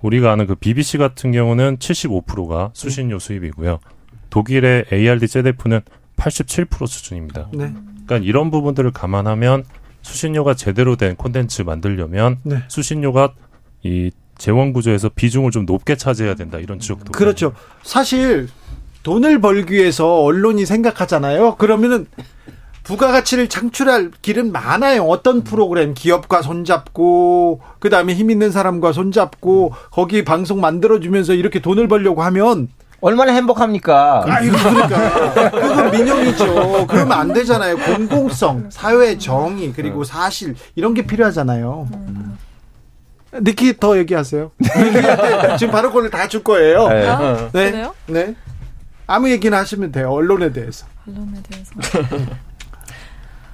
[0.01, 3.79] 우리가 아는 그 BBC 같은 경우는 75%가 수신료 수입이고요.
[4.31, 5.81] 독일의 ARD 제데프는
[6.17, 7.49] 87% 수준입니다.
[7.53, 7.73] 네.
[8.05, 9.63] 그러니까 이런 부분들을 감안하면
[10.01, 12.63] 수신료가 제대로 된 콘텐츠 만들려면 네.
[12.67, 13.33] 수신료가
[13.83, 17.53] 이 재원 구조에서 비중을 좀 높게 차지해야 된다 이런 지적도 그렇죠.
[17.83, 18.47] 사실
[19.03, 21.57] 돈을 벌기 위해서 언론이 생각하잖아요.
[21.57, 22.07] 그러면은
[22.83, 25.03] 부가가치를 창출할 길은 많아요.
[25.03, 31.87] 어떤 프로그램 기업과 손잡고 그다음에 힘 있는 사람과 손잡고 거기 방송 만들어 주면서 이렇게 돈을
[31.87, 34.25] 벌려고 하면 얼마나 행복합니까?
[34.27, 35.51] 아, 이거 그러니까.
[35.51, 36.87] 그건 민영이죠.
[36.87, 37.77] 그러면 안 되잖아요.
[37.77, 41.87] 공공성, 사회 정의, 그리고 사실, 이런 게 필요하잖아요.
[43.33, 44.51] 니키 더 얘기하세요.
[45.57, 46.87] 지금 발언권을 다 줄 거예요.
[46.89, 47.07] 네.
[47.07, 47.71] 아, 네.
[47.71, 47.95] 그래요?
[48.07, 48.35] 네.
[49.07, 50.09] 아무 얘기나 하시면 돼요.
[50.11, 50.85] 언론에 대해서.
[51.07, 51.71] 언론에 대해서.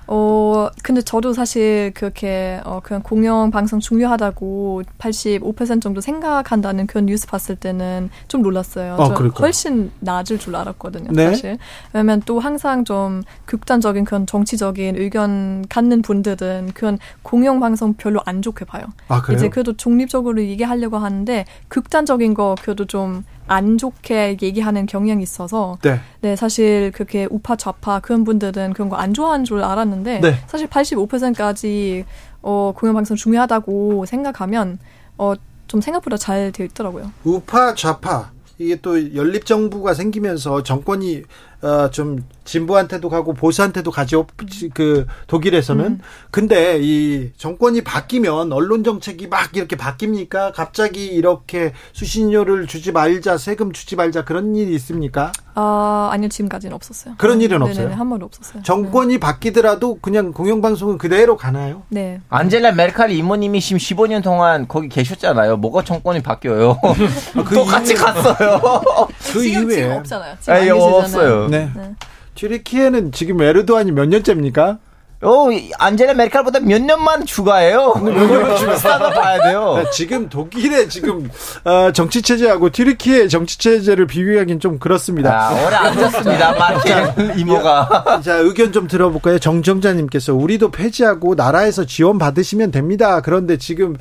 [0.07, 7.27] 어, 근데 저도 사실 그렇게, 어, 그냥 공영 방송 중요하다고 85% 정도 생각한다는 그런 뉴스
[7.27, 8.95] 봤을 때는 좀 놀랐어요.
[8.95, 9.13] 어?
[9.39, 11.27] 훨씬 낮을 줄 알았거든요, 네.
[11.27, 11.57] 사실.
[11.93, 18.41] 왜냐면 또 항상 좀 극단적인 그런 정치적인 의견 갖는 분들은 그런 공영 방송 별로 안
[18.41, 18.83] 좋게 봐요.
[19.07, 19.37] 아, 그래요?
[19.37, 25.99] 이제 그래도 중립적으로 얘기하려고 하는데 극단적인 거 그래도 좀안 좋게 얘기하는 경향이 있어서 네.
[26.21, 30.35] 네, 사실 그렇게 우파 좌파 그런 분들은 그런 거 안 좋아하는 줄 알았는데 네.
[30.47, 32.05] 사실 85%까지
[32.41, 34.79] 어, 공영방송 중요하다고 생각하면
[35.17, 35.33] 어,
[35.67, 37.11] 좀 생각보다 잘 되어 있더라고요.
[37.23, 41.23] 우파 좌파 이게 또 연립 정부가 생기면서 정권이
[41.67, 44.25] 어, 좀 진보한테도 가고 보수한테도 가죠.
[44.73, 45.99] 그 독일에서는 음.
[46.31, 50.53] 근데 이 정권이 바뀌면 언론 정책이 막 이렇게 바뀝니까?
[50.55, 55.33] 갑자기 이렇게 수신료를 주지 말자, 세금 주지 말자 그런 일이 있습니까?
[55.55, 57.15] 아, 아니요, 지금까지는 없었어요.
[57.17, 57.95] 그런 일은 네네네, 없어요?
[57.99, 58.63] 한 번도 없었어요.
[58.63, 61.81] 정권이 바뀌더라도 그냥 공영방송은 그대로 가나요?
[61.89, 62.21] 네.
[62.29, 65.57] 안젤라 메르켈 이모님이 지금 15년 동안 거기 계셨잖아요.
[65.57, 66.79] 뭐가 정권이 바뀌어요?
[67.45, 68.61] 그 똑같이 이후에- 갔어요.
[69.07, 70.35] 그 지금, 지금 이후에 없잖아요.
[70.39, 70.95] 지금 안 아니, 계시잖아요.
[70.97, 71.47] 없어요.
[71.49, 71.56] 네.
[71.75, 71.95] 네.
[72.35, 74.77] 튀르키예는 지금 에르도안이 몇 년째입니까?
[75.23, 77.95] 어, 이 안젤라 메르켈보다 몇 년만 추가해요.
[78.03, 79.77] 비싸다 봐야 돼요.
[79.77, 81.27] 네, 지금 독일의 지금
[81.63, 85.49] 어, 정치 체제하고 튀르키의 정치 체제를 비교하기는 좀 그렇습니다.
[85.49, 86.53] 아, 오래 앉았습니다.
[86.53, 88.21] 마르켈 이모가.
[88.23, 89.39] 자 의견 좀 들어볼까요?
[89.39, 93.21] 정정자님께서 우리도 폐지하고 나라에서 지원 받으시면 됩니다.
[93.21, 93.95] 그런데 지금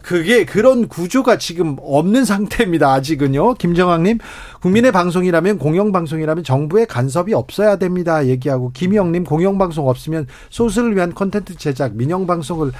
[0.00, 2.92] 그게 그런 구조가 지금 없는 상태입니다.
[2.94, 3.54] 아직은요.
[3.54, 4.20] 김정학님
[4.60, 8.26] 국민의 방송이라면 공영방송이라면 정부의 간섭이 없어야 됩니다.
[8.26, 12.72] 얘기하고 김희영님 공영방송 없으면 소수를 위한 콘텐츠 제작 민영방송을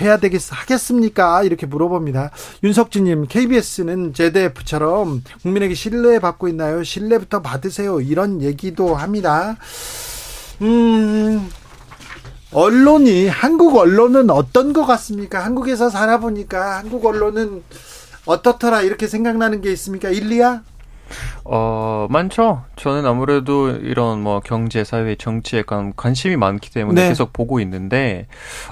[0.00, 1.42] 해야 되겠 하겠습니까?
[1.42, 2.30] 이렇게 물어봅니다.
[2.62, 6.84] 윤석진님, KBS는 JDF처럼 국민에게 신뢰 받고 있나요?
[6.84, 8.00] 신뢰부터 받으세요.
[8.00, 9.56] 이런 얘기도 합니다.
[10.62, 11.48] 음,
[12.52, 15.44] 언론이 한국 언론은 어떤 것 같습니까?
[15.44, 17.62] 한국에서 살아보니까 한국 언론은
[18.24, 20.10] 어떻더라 이렇게 생각나는 게 있습니까?
[20.10, 20.62] 일리야?
[21.44, 22.62] 어, 많죠.
[22.76, 27.08] 저는 아무래도 이런 뭐 경제, 사회, 정치에 관, 관심이 많기 때문에 네.
[27.08, 28.26] 계속 보고 있는데,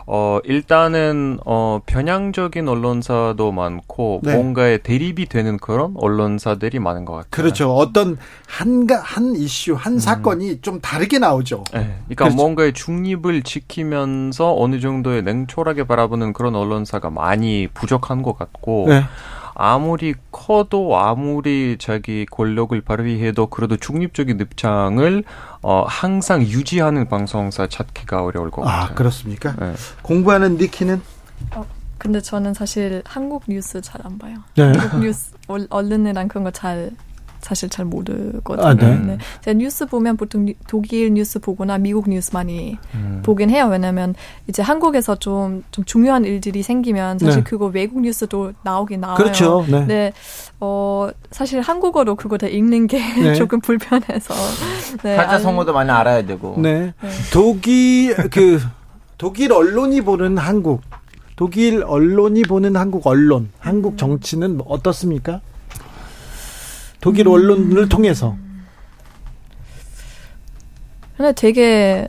[0.06, 4.34] 어, 일단은, 어, 편향적인 언론사도 많고, 네.
[4.34, 7.28] 뭔가에 대립이 되는 그런 언론사들이 많은 것 같아요.
[7.30, 7.74] 그렇죠.
[7.74, 11.64] 어떤 한가 한 이슈, 한 사건이 좀 다르게 나오죠.
[11.72, 12.36] 네, 그러니까 그렇죠.
[12.36, 19.02] 뭔가의 중립을 지키면서 어느 정도의 냉철하게 바라보는 그런 언론사가 많이 부족한 것 같고, 네.
[19.58, 25.24] 아무리 커도 아무리 자기 권력을 발휘해도 그래도 중립적인 입장을
[25.62, 28.94] 어, 항상 유지하는 방송사 찾기가 어려울 것 아, 같아요.
[28.94, 29.54] 그렇습니까?
[29.58, 29.72] 네.
[30.02, 31.00] 공부하는 니키는
[31.98, 34.36] 근데 저는 사실 한국 뉴스 잘 안 봐요.
[34.54, 34.64] 네.
[34.76, 36.90] 한국 뉴스 얼- 언론이랑 그런 거 잘
[37.46, 38.66] 사실 잘 모르거든요.
[38.66, 39.18] 아, 네.
[39.42, 43.20] 제가 뉴스 보면 보통 뉴- 독일 뉴스 보거나 미국 뉴스 많이 음.
[43.24, 43.68] 보긴 해요.
[43.70, 44.16] 왜냐면
[44.48, 47.48] 이제 한국에서 좀, 좀 중요한 일들이 생기면 사실 네.
[47.48, 49.16] 그거 외국 뉴스도 나오긴 나와요.
[49.16, 49.64] 그렇죠.
[49.68, 49.86] 네.
[49.86, 50.12] 네,
[50.58, 53.34] 어, 사실 한국어로 그거 다 읽는 게 네.
[53.38, 54.34] 조금 불편해서.
[55.04, 56.56] 네, 안- 성어도 많이 알아야 되고.
[56.58, 56.92] 네.
[57.00, 57.08] 네.
[57.32, 58.60] 독일 그
[59.18, 60.80] 독일 언론이 보는 한국
[61.36, 65.40] 독일 언론이 보는 한국 언론, 한국 정치는 어떻습니까?
[67.06, 68.36] 독일 언론을 통해서
[71.16, 72.08] 근데 되게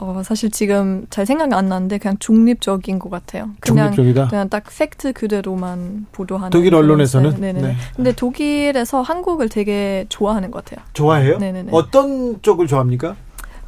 [0.00, 3.50] 어, 사실 지금 잘 생각이 안 나는데 그냥 중립적인 것 같아요.
[3.60, 4.28] 그냥 중립적이다.
[4.28, 6.50] 그냥 딱 팩트 그대로만 보도하는.
[6.50, 7.40] 독일 언론에서는?
[7.40, 7.60] 네네.
[7.60, 7.76] 네.
[7.96, 10.84] 근데 독일에서 한국을 되게 좋아하는 것 같아요.
[10.92, 11.38] 좋아해요?
[11.38, 11.70] 네네네.
[11.72, 13.16] 어떤 쪽을 좋아합니까?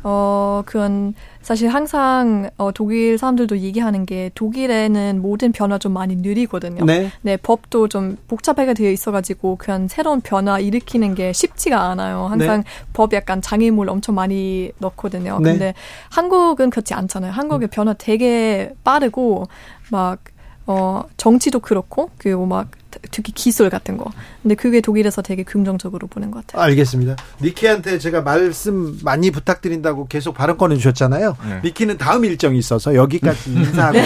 [0.03, 6.85] 어, 그건 사실 항상 어, 독일 사람들도 얘기하는 게 독일에는 모든 변화 좀 많이 느리거든요.
[6.85, 7.11] 네.
[7.23, 12.27] 네, 법도 좀 복잡하게 되어 있어가지고 그냥 새로운 변화 일으키는 게 쉽지가 않아요.
[12.27, 15.39] 항상 법 약간 장애물 엄청 많이 넣거든요.
[15.41, 15.51] 네.
[15.53, 15.75] 근데
[16.11, 17.33] 한국은 그렇지 않잖아요.
[17.33, 19.47] 한국의 변화 되게 빠르고
[19.91, 20.21] 막
[20.67, 22.69] 어, 정치도 그렇고 그리고 막
[23.11, 24.11] 특히 기술 같은 거.
[24.42, 26.62] 근데 그게 독일에서 되게 긍정적으로 보는 것 같아요.
[26.62, 27.16] 알겠습니다.
[27.42, 31.37] 니키한테 제가 말씀 많이 부탁드린다고 계속 발언권을 주셨잖아요.
[31.48, 31.61] 네.
[31.64, 33.98] 니키는 다음 일정이 있어서 여기까지 인사하고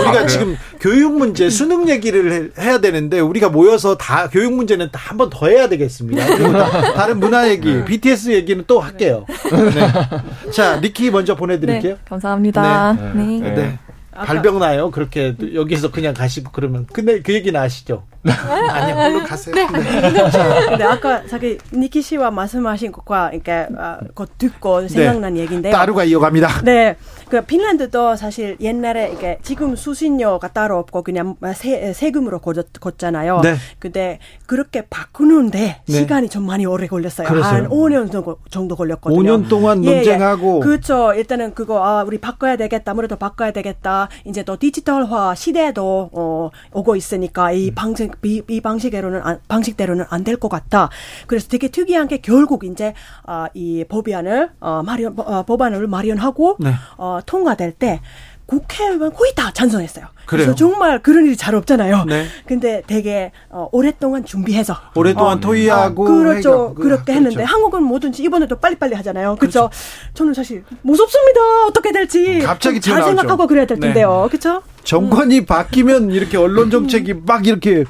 [0.00, 5.28] 우리가 지금 교육 문제, 수능 얘기를 해, 야 되는데 우리가 모여서 다 교육 문제는 한번
[5.30, 6.36] 더 해야 되겠습니다.
[6.36, 9.26] 그리고 다, 다른 문화 얘기, BTS 얘기는 또 할게요.
[9.50, 10.50] 네.
[10.50, 11.94] 자, 니키 먼저 보내드릴게요.
[11.94, 13.12] 네, 감사합니다.
[13.14, 13.78] 네.
[14.14, 14.26] 네.
[14.26, 14.90] 발병 나요.
[14.90, 16.86] 그렇게 여기서 그냥 가시고 그러면.
[16.86, 18.04] 근데 그 얘기는 아시죠?
[18.24, 19.54] 아니요, 얼른 가세요.
[19.54, 19.66] 네.
[19.66, 25.40] 근데 아까 자기 니키 씨와 말씀하신 것과 그러니까 아, 그 듣고 생각난 네.
[25.40, 25.72] 얘기인데요.
[25.72, 26.62] 따루가 이어갑니다.
[26.62, 26.96] 네.
[27.28, 33.40] 그 핀란드도 사실 옛날에 이게 지금 수신료가 따로 없고 그냥 세, 세금으로 걷잖아요.
[33.40, 33.56] 네.
[33.78, 35.92] 근데 그렇게 바꾸는데 네.
[35.92, 37.26] 시간이 좀 많이 오래 걸렸어요.
[37.26, 37.64] 그랬어요.
[37.64, 39.20] 한 5년 정도, 정도 걸렸거든요.
[39.20, 40.58] 5년 동안 예, 논쟁하고.
[40.58, 40.60] 예.
[40.60, 41.14] 그렇죠.
[41.14, 42.92] 일단은 그거 아 우리 바꿔야 되겠다.
[42.92, 44.08] 아무래도 바꿔야 되겠다.
[44.26, 47.74] 이제 또 디지털화 시대도 어 오고 있으니까 이 음.
[47.74, 50.88] 방식 이, 이 방식대로는 안, 방식대로는 안 될 것 같다.
[51.26, 52.94] 그래서 되게 특이한 게 결국 이제
[53.24, 56.72] 아, 이 법안을 어, 마련 어, 법안을 마련하고 네.
[56.96, 58.00] 어, 통과될 때
[58.46, 60.06] 국회의원 거의 다 찬성했어요.
[60.26, 60.46] 그래요?
[60.46, 62.04] 그래서 정말 그런 일이 잘 없잖아요.
[62.06, 62.26] 네.
[62.46, 66.50] 근데 되게 어, 오랫동안 준비해서 오랫동안 어, 토의하고 어, 그렇죠.
[66.50, 67.12] 해가, 그렇게 그렇죠.
[67.12, 69.36] 했는데 한국은 뭐든지 이번에도 빨리빨리 하잖아요.
[69.36, 69.68] 그렇죠.
[69.68, 69.70] 그렇죠.
[70.14, 71.40] 저는 사실 무섭습니다.
[71.68, 74.22] 어떻게 될지 갑자기 잘 생각하고 그래야 될 텐데요.
[74.24, 74.28] 네.
[74.28, 74.62] 그렇죠?
[74.84, 75.46] 정권이 음.
[75.46, 77.84] 바뀌면 이렇게 언론 정책이 막 이렇게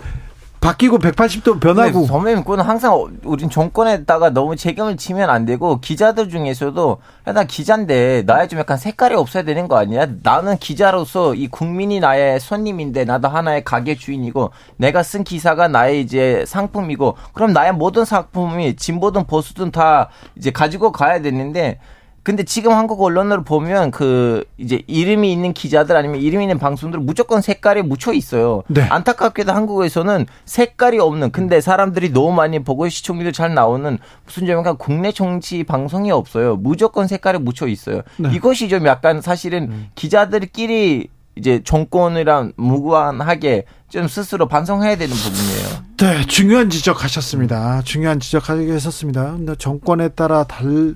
[0.63, 2.07] 바뀌고 180도 변하고.
[2.07, 8.49] 선배님, 그건 항상 우린 정권에다가 너무 책임을 지면 안 되고 기자들 중에서도 나 기자인데 나의
[8.49, 10.07] 좀 약간 색깔이 없어야 되는 거 아니야?
[10.23, 16.45] 나는 기자로서 이 국민이 나의 손님인데 나도 하나의 가게 주인이고 내가 쓴 기사가 나의 이제
[16.47, 21.81] 상품이고 그럼 나의 모든 상품이 진보든 보수든 다 이제 가지고 가야 되는데
[22.23, 27.43] 근데 지금 한국 언론을 보면 그 이제 이름이 있는 기자들 아니면 이름이 있는 방송들 무조건
[27.43, 28.63] 색깔이 묻혀 있어요.
[28.69, 28.83] 네.
[28.83, 35.11] 안타깝게도 한국에서는 색깔이 없는 근데 사람들이 너무 많이 보고 시청률도 잘 나오는 무슨 점인가 국내
[35.11, 36.57] 정치 방송이 없어요.
[36.57, 38.03] 무조건 색깔이 묻혀 있어요.
[38.19, 38.31] 네.
[38.33, 39.89] 이것이 좀 약간 사실은 음.
[39.97, 45.83] 기자들끼리 이제 정권이랑 무관하게 좀 스스로 반성해야 되는 부분이에요.
[45.97, 47.83] 네, 중요한 지적하셨습니다.
[47.83, 49.33] 중요한 지적하셨습니다.
[49.33, 50.95] 근데 정권에 따라 달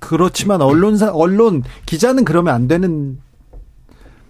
[0.00, 3.18] 그렇지만 언론사 언론 기자는 그러면 안 되는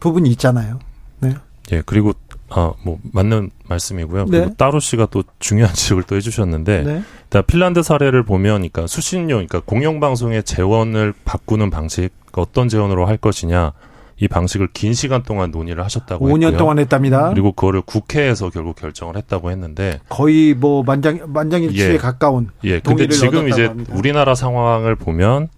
[0.00, 0.78] 부분이 있잖아요.
[1.20, 1.34] 네.
[1.72, 2.12] 예, 그리고
[2.48, 4.26] 아, 뭐 맞는 말씀이고요.
[4.26, 4.54] 그리고 네.
[4.56, 7.42] 따로 씨가 또 중요한 지적을 또 해주셨는데, 네.
[7.46, 13.72] 핀란드 사례를 보면, 그러니까 수신료, 그러니까 공영방송의 재원을 바꾸는 방식, 어떤 재원으로 할 것이냐,
[14.18, 16.56] 이 방식을 긴 시간 동안 논의를 하셨다고 5년 했고요.
[16.56, 17.28] 동안 했답니다.
[17.28, 21.96] 그리고 그거를 국회에서 결국 결정을 했다고 했는데 거의 뭐 만장 만장일치에 예.
[21.98, 22.80] 가까운 예.
[22.80, 23.92] 근데 지금 이제 합니다.
[23.94, 25.48] 우리나라 상황을 보면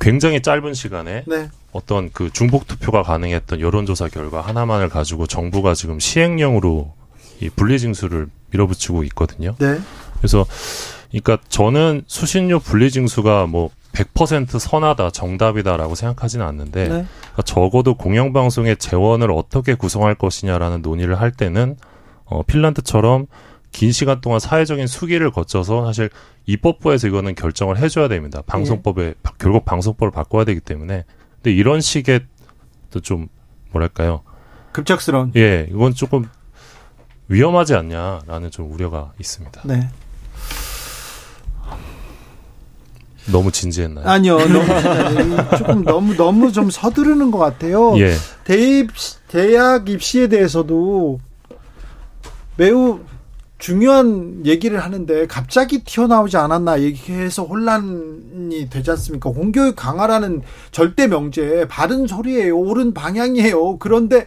[0.00, 1.48] 굉장히 짧은 시간에 네.
[1.72, 6.92] 어떤 그 중복 투표가 가능했던 여론조사 결과 하나만을 가지고 정부가 지금 시행령으로
[7.40, 9.56] 이 분리징수를 밀어붙이고 있거든요.
[9.58, 9.78] 네.
[10.18, 10.46] 그래서
[11.10, 16.88] 그러니까 저는 수신료 분리징수가 뭐 100% 선하다, 정답이다라고 생각하지는 않는데 네.
[16.88, 21.76] 그러니까 적어도 공영방송의 재원을 어떻게 구성할 것이냐라는 논의를 할 때는
[22.24, 23.26] 어, 핀란드처럼
[23.74, 26.08] 긴 시간 동안 사회적인 수기를 거쳐서 사실
[26.46, 28.40] 입법부에서 이거는 결정을 해줘야 됩니다.
[28.46, 29.14] 방송법에 예.
[29.38, 31.04] 결국 방송법을 바꿔야 되기 때문에
[31.42, 32.20] 근데 이런 식의
[32.90, 33.26] 또 좀
[33.72, 34.22] 뭐랄까요
[34.70, 36.26] 급작스러운 예 이건 조금
[37.26, 39.62] 위험하지 않냐라는 좀 우려가 있습니다.
[39.64, 39.88] 네.
[43.32, 44.06] 너무 진지했나요?
[44.06, 47.98] 아니요, 너무 조금 너무 너무 좀 서두르는 것 같아요.
[47.98, 48.14] 예.
[48.44, 48.90] 대입
[49.26, 51.18] 대학 입시에 대해서도
[52.56, 53.00] 매우
[53.58, 59.30] 중요한 얘기를 하는데 갑자기 튀어나오지 않았나 얘기해서 혼란이 되지 않습니까?
[59.30, 62.58] 공교육 강화라는 절대 명제 바른 소리예요.
[62.58, 63.78] 옳은 방향이에요.
[63.78, 64.26] 그런데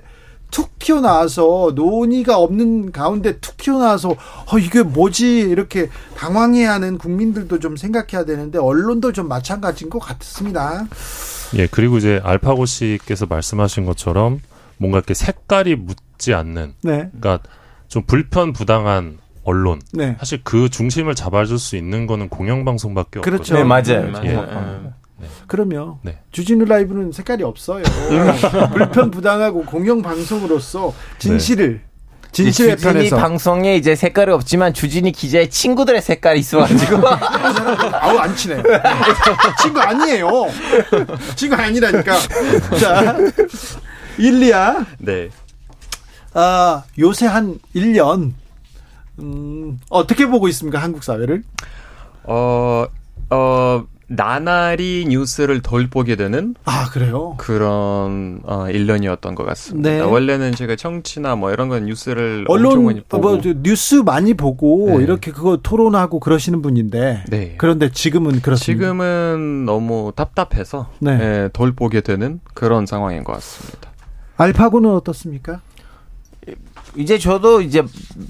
[0.50, 8.26] 툭 튀어나와서 논의가 없는 가운데 툭 튀어나와서 어 이게 뭐지 이렇게 당황해하는 국민들도 좀 생각해야
[8.26, 10.88] 되는데 언론도 좀 마찬가지인 것 같습니다.
[11.56, 14.40] 예 그리고 이제 알파고 씨께서 말씀하신 것처럼
[14.78, 17.10] 뭔가 이렇게 색깔이 묻지 않는 네.
[17.20, 17.40] 그러니까
[17.88, 19.82] 좀 불편 부당한 언론.
[19.94, 20.16] 네.
[20.20, 23.56] 사실 그 중심을 잡아줄 수 있는 거는 공영방송밖에 그렇죠.
[23.56, 23.60] 없거든요.
[23.60, 24.12] 네, 맞아요.
[24.24, 24.34] 예.
[24.36, 24.92] 네.
[25.20, 25.28] 네.
[25.48, 26.20] 그러면 네.
[26.32, 27.84] 주진우 라이브는 색깔이 없어요.
[28.74, 31.82] 불편 부당하고 공영 방송으로서 진실을
[32.34, 38.62] 진실의 주진이 편에서 방송에 이제 색깔이 없지만 주진이 기자의 친구들의 색깔이 있어가지고 아우 안 친해요.
[39.62, 40.30] 친구 아니에요.
[41.36, 42.18] 친구 아니라니까.
[42.80, 43.18] 자
[44.20, 44.86] 일리야.
[45.00, 45.30] 네.
[46.40, 48.34] 아 요새 한 1년
[49.20, 51.42] 음, 어떻게 보고 있습니까, 한국 사회를?
[52.26, 52.86] 어,
[53.32, 59.90] 어, 나날이 뉴스를 덜 보게 되는 아 그래요 그런 어 1년이었던 것 같습니다.
[59.90, 60.00] 네.
[60.00, 65.04] 원래는 제가 정치나 뭐 이런 건 뉴스를 언론 많이 보고 뭐 뉴스 많이 보고 네.
[65.04, 67.56] 이렇게 그거 토론하고 그러시는 분인데 네.
[67.58, 68.60] 그런데 지금은 그렇습니다.
[68.60, 71.18] 지금은 너무 답답해서 네.
[71.18, 73.90] 네, 덜 보게 되는 그런 상황인 것 같습니다.
[74.38, 75.62] 알파고는 어떻습니까?
[76.98, 77.84] 이제 저도 이제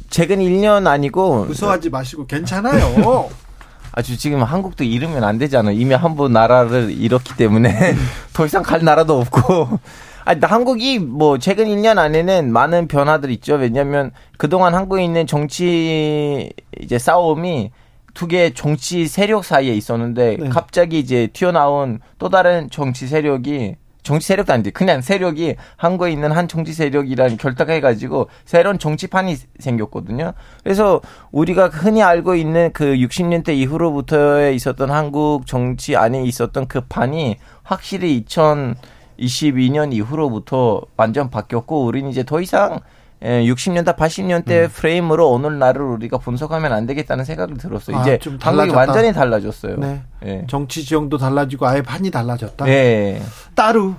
[0.10, 3.30] 최근 1년 아니고 무서워하지 마시고 괜찮아요.
[3.94, 5.76] 아주 지금 한국도 잃으면 안 되잖아요.
[5.76, 7.96] 이미 한 번 나라를 잃었기 때문에
[8.34, 9.80] 더 이상 갈 나라도 없고
[10.26, 13.56] 아니, 한국이 뭐 최근 1년 안에는 많은 변화들이 있죠.
[13.56, 16.52] 왜냐하면 그동안 한국에 있는 정치
[16.82, 17.72] 이제 싸움이
[18.14, 20.50] 두 개의 정치 세력 사이에 있었는데 네.
[20.50, 23.76] 갑자기 이제 튀어나온 또 다른 정치 세력이
[24.08, 30.32] 정치 세력도 아닌데 그냥 세력이 한국에 있는 한 정치 세력이랑 결탁해가지고 새로운 정치판이 생겼거든요.
[30.64, 31.02] 그래서
[31.34, 38.24] 우리가 흔히 알고 있는 그 60년대 이후로부터 있었던 한국 정치 안에 있었던 그 판이 확실히
[38.24, 42.80] 2022년 이후로부터 완전 바뀌었고 우리는 이제 더 이상 예,
[43.22, 44.70] 60년대, 80년대 음.
[44.72, 47.98] 프레임으로 오늘날을 우리가 분석하면 안 되겠다는 생각이 들었어요.
[47.98, 48.78] 아, 이제 좀 한국이 달라졌다.
[48.80, 49.78] 완전히 달라졌어요.
[49.78, 50.02] 네.
[50.26, 50.46] 예.
[50.48, 52.66] 정치 지형도 달라지고 아예 판이 달라졌다.
[52.66, 53.22] 네.
[53.56, 53.96] 따로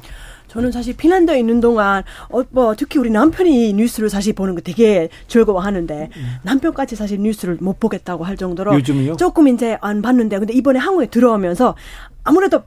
[0.48, 5.08] 저는 사실 핀란드에 있는 동안 어, 뭐 특히 우리 남편이 뉴스를 사실 보는 거 되게
[5.26, 6.10] 즐거워하는데
[6.42, 9.16] 남편까지 사실 뉴스를 못 보겠다고 할 정도로 요즘이요?
[9.16, 11.74] 조금 이제 안 봤는데 근데 이번에 한국에 들어오면서
[12.24, 12.62] 아무래도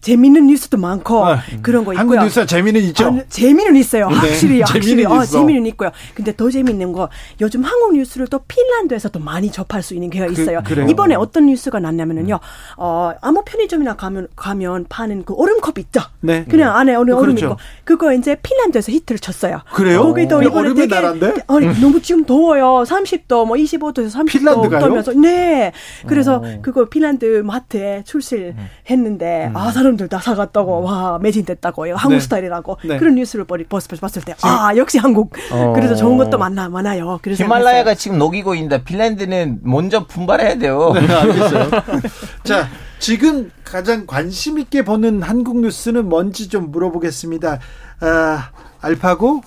[0.00, 2.24] 재밌는 뉴스도 많고 아, 그런 거 한국 있고요.
[2.26, 3.06] 뉴스 재미는 있죠.
[3.06, 4.08] 아, 재미는 있어요.
[4.08, 5.38] 네, 확실히 확실히 재미는 어, 있어.
[5.38, 5.90] 재미는 있고요.
[6.14, 7.08] 근데 더 재밌는 거
[7.40, 10.62] 요즘 한국 뉴스를 또 핀란드에서 또 많이 접할 수 있는 기회가 있어요.
[10.64, 10.86] 그래요?
[10.88, 12.38] 이번에 어떤 뉴스가 났냐면은요.
[12.76, 16.00] 어, 아무 편의점이나 가면 가면 파는 그 얼음컵 있죠.
[16.20, 16.44] 네.
[16.48, 17.46] 그냥 안에 얼음 얼음 그렇죠.
[17.46, 19.60] 있고 그거 이제 핀란드에서 히트를 쳤어요.
[19.72, 20.02] 그래요?
[20.02, 21.34] 거기도 어, 이번에 되게 나라인데?
[21.46, 22.84] 아니 너무 지금 더워요.
[22.86, 24.80] 30도 뭐 25도에서 30도 핀란드가요?
[24.80, 25.72] 떠면서 네.
[26.06, 26.58] 그래서 어.
[26.62, 32.20] 그거 핀란드 마트에 출시했는데 아 사람 들 다 사갔다고 와 매진됐다고 이거 한국 네.
[32.20, 32.96] 스타일이라고 네.
[32.96, 35.72] 그런 뉴스를 버리 버스 봤을 때 아 역시 한국 어.
[35.74, 37.18] 그래서 좋은 것도 많나 많아요.
[37.22, 37.94] 그래서 히말라야가.
[37.94, 40.92] 지금 녹이고 있는데 핀란드는 먼저 분발해야 돼요.
[40.94, 41.70] 네, 알겠어요.
[42.44, 42.68] 자,
[42.98, 47.58] 지금 가장 관심 있게 보는 한국 뉴스는 뭔지 좀 물어보겠습니다.
[48.00, 49.42] 아, 알파고?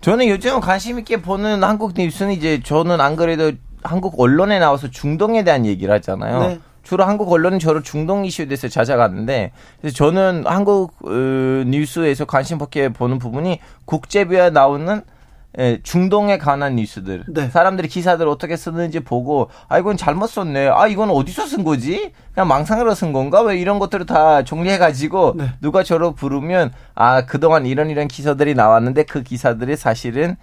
[0.00, 5.42] 저는 요즘 관심 있게 보는 한국 뉴스는 이제 저는 안 그래도 한국 언론에 나와서 중동에
[5.44, 6.38] 대한 얘기를 하잖아요.
[6.40, 6.60] 네.
[6.86, 12.90] 주로 한국 언론은 저를 중동 이슈에 대해서 찾아가는데 그래서 저는 한국 어, 뉴스에서 관심 있게
[12.90, 15.02] 보는 부분이 국제부에 나오는
[15.58, 17.24] 예, 중동에 관한 뉴스들.
[17.28, 17.48] 네.
[17.48, 20.68] 사람들이 기사들 어떻게 쓰는지 보고, 아, 이건 잘못 썼네.
[20.68, 22.12] 아, 이건 어디서 쓴 거지?
[22.34, 23.40] 그냥 망상으로 쓴 건가?
[23.40, 25.52] 왜 이런 것들을 다 정리해가지고, 네.
[25.62, 30.36] 누가 저로 부르면, 아, 그동안 이런 이런 기사들이 나왔는데 그 기사들이 사실은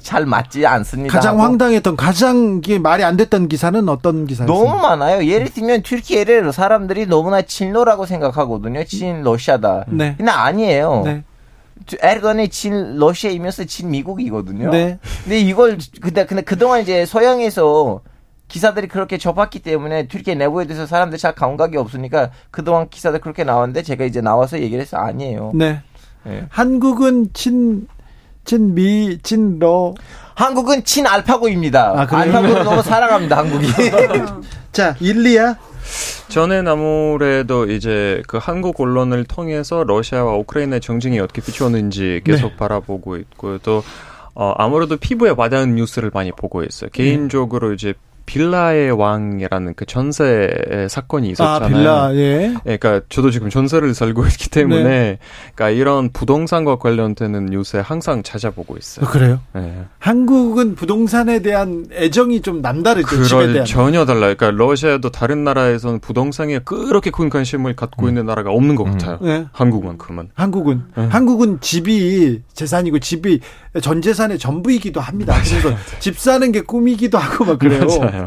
[0.00, 1.12] 잘 맞지 않습니다.
[1.12, 4.56] 가장 황당했던, 가장 이게 말이 안 됐던 기사는 어떤 기사였어요?
[4.56, 5.26] 너무 많아요.
[5.26, 8.84] 예를 들면 튀르키예를 사람들이 너무나 친러라고 생각하거든요.
[8.84, 9.84] 친 러시아다.
[9.88, 10.14] 네.
[10.16, 11.02] 근데 아니에요.
[11.04, 11.24] 네.
[12.00, 14.70] 에르건이 친 러시아이면서 친 미국이거든요.
[14.70, 14.98] 네.
[15.22, 18.00] 근데 이걸 근데 근데 그동안 이제 서양에서
[18.48, 23.82] 기사들이 그렇게 접했기 때문에 튀르키예 내부에 대해서 사람들이 잘 감각이 없으니까 그동안 기사들 그렇게 나왔는데
[23.82, 25.52] 제가 이제 나와서 얘기를 해서 아니에요.
[25.54, 25.82] 네.
[26.26, 26.46] 예.
[26.48, 27.86] 한국은 친,
[28.44, 29.94] 친미, 친러.
[30.34, 31.92] 한국은 친 알파고입니다.
[31.96, 32.06] 아?
[32.08, 33.66] 알파고를 너무 사랑합니다, 한국이.
[34.72, 35.56] 자, 일리야?
[36.28, 42.56] 저는 아무래도 이제 그 한국 언론을 통해서 러시아와 우크라이나의 정쟁이 어떻게 비추었는지 계속 네.
[42.56, 43.82] 바라보고 있고 또
[44.34, 46.90] 어, 아무래도 피부에 와닿은 뉴스를 많이 보고 있어요.
[46.90, 47.02] 네.
[47.02, 47.94] 개인적으로 이제
[48.28, 50.50] 빌라의 왕이라는 그 전세
[50.90, 51.68] 사건이 아, 있었잖아요.
[51.68, 52.54] 빌라, 예.
[52.66, 55.18] 예, 그러니까 저도 지금 전세를 살고 있기 때문에 네.
[55.54, 59.06] 그러니까 이런 부동산과 관련되는 뉴스에 항상 찾아보고 있어요.
[59.06, 59.40] 어, 그래요?
[59.56, 59.72] 예.
[59.98, 63.08] 한국은 부동산에 대한 애정이 좀 남다르죠.
[63.08, 63.64] 집에 그럴 대한.
[63.66, 64.34] 전혀 달라요.
[64.36, 69.18] 그러니까 러시아도 다른 나라에서는 부동산에 그렇게 큰 관심을 갖고 있는 나라가 없는 것 같아요.
[69.22, 69.46] 네.
[69.52, 70.28] 한국만큼은.
[70.34, 71.06] 한국은 네.
[71.06, 73.40] 한국은 집이 재산이고 집이
[73.80, 75.34] 전 재산의 전부이기도 합니다.
[75.42, 77.86] 그래서 집 사는 게 꿈이기도 하고 막 그래요.
[77.86, 78.17] 맞아요.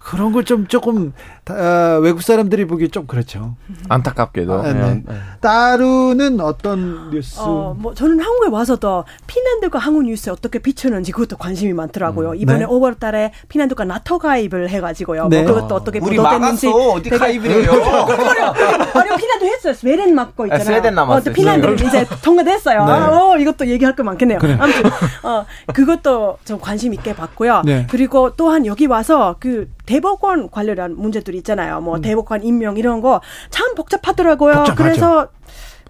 [0.00, 1.12] 그런 걸 좀 조금
[1.50, 3.56] 어, 외국 사람들이 보기 좀 그렇죠.
[3.88, 4.52] 안타깝게도.
[4.54, 5.02] 아, 네.
[5.40, 7.38] 따루는 어떤 뉴스?
[7.38, 12.34] 어, 뭐 저는 한국에 와서도 핀란드가 한국 뉴스에 어떻게 비추는지 그것도 관심이 많더라고요.
[12.34, 12.64] 이번에 네.
[12.66, 15.28] 5월 달에 핀란드가 나토 가입을 해 가지고요.
[15.28, 15.42] 네.
[15.42, 16.92] 뭐 그것도 어떻게 보도됐는지 막았어.
[16.92, 17.72] 어디 해요?
[18.94, 19.74] 아니 핀란드 했어요.
[19.74, 20.62] 스웨덴 맡고 있잖아요.
[20.62, 21.18] 아, 스웨덴 남았어요.
[21.18, 22.84] 어, 또 핀란드는 이제 통과됐어요.
[22.86, 22.92] 네.
[22.92, 24.38] 어, 이것도 얘기할 거 많겠네요.
[24.58, 24.82] 아무튼
[25.22, 27.62] 어, 그것도 좀 관심 있게 봤고요.
[27.66, 27.86] 네.
[27.90, 31.80] 그리고 또한 여기 와서 그 대법원 관련한 문제들이 있잖아요.
[31.80, 33.20] 뭐 대법관 임명 이런 거
[33.50, 34.52] 참 복잡하더라고요.
[34.52, 34.56] 음.
[34.64, 34.82] 복잡하죠.
[34.82, 35.28] 그래서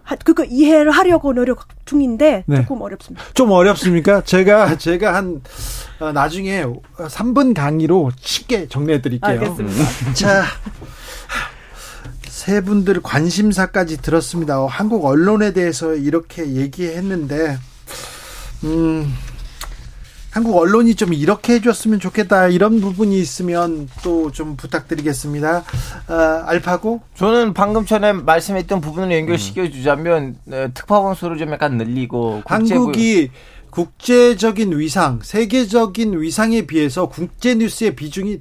[0.03, 2.57] 하- 그거 이해를 하려고 노력 중인데 네.
[2.63, 3.25] 조금 어렵습니다.
[3.35, 4.21] 좀 어렵습니까?
[4.23, 5.41] 제가 제가 한
[6.01, 6.65] 어, 나중에
[6.99, 9.31] 3분 강의로 쉽게 정리해 드릴게요.
[9.31, 10.13] 알겠습니다.
[10.15, 10.43] 자,
[12.29, 14.61] 세 분들 관심사까지 들었습니다.
[14.61, 17.57] 어, 한국 언론에 대해서 이렇게 얘기했는데,
[18.65, 19.15] 음,
[20.35, 22.49] 한국 언론이 좀 이렇게 해줬으면 좋겠다.
[22.49, 25.63] 이런 부분이 있으면 또 좀 부탁드리겠습니다.
[26.09, 27.03] 아, 알파고?
[27.15, 33.31] 저는 방금 전에 말씀했던 부분을 연결시켜 주자면 어, 특파 원 수를 좀 약간 늘리고 한국이
[33.71, 38.39] 국제적인 위상, 세계적인 위상에 비해서 국제 뉴스의 비중이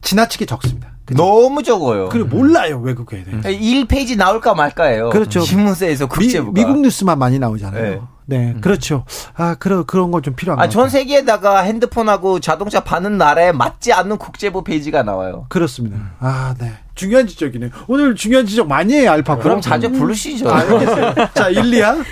[0.00, 0.92] 지나치게 적습니다.
[1.14, 2.08] 너무 적어요.
[2.10, 3.58] 그리고 몰라요 외국에 대해.
[3.58, 5.10] 1페이지 나올까 말까예요.
[5.10, 5.40] 그렇죠.
[5.40, 6.52] 신문사에서 미, 국제부가.
[6.52, 7.82] 미 국 뉴스만 많이 나오잖아요.
[7.82, 8.00] 네.
[8.26, 8.60] 네, 음.
[8.60, 9.04] 그렇죠.
[9.34, 14.64] 아, 그런 그런 거좀 필요한 아, 전 세계에다가 핸드폰하고 자동차 파는 나라에 맞지 않는 국제부
[14.64, 15.46] 페이지가 나와요.
[15.48, 15.96] 그렇습니다.
[16.18, 16.72] 아, 네.
[16.94, 17.70] 중요한 지적이네요.
[17.86, 19.36] 오늘 중요한 지적 많이 해요, 알파.
[19.36, 20.50] 그럼 자주 부르시죠.
[20.50, 21.14] 아, 알겠어요.
[21.34, 21.96] 자, 일리야.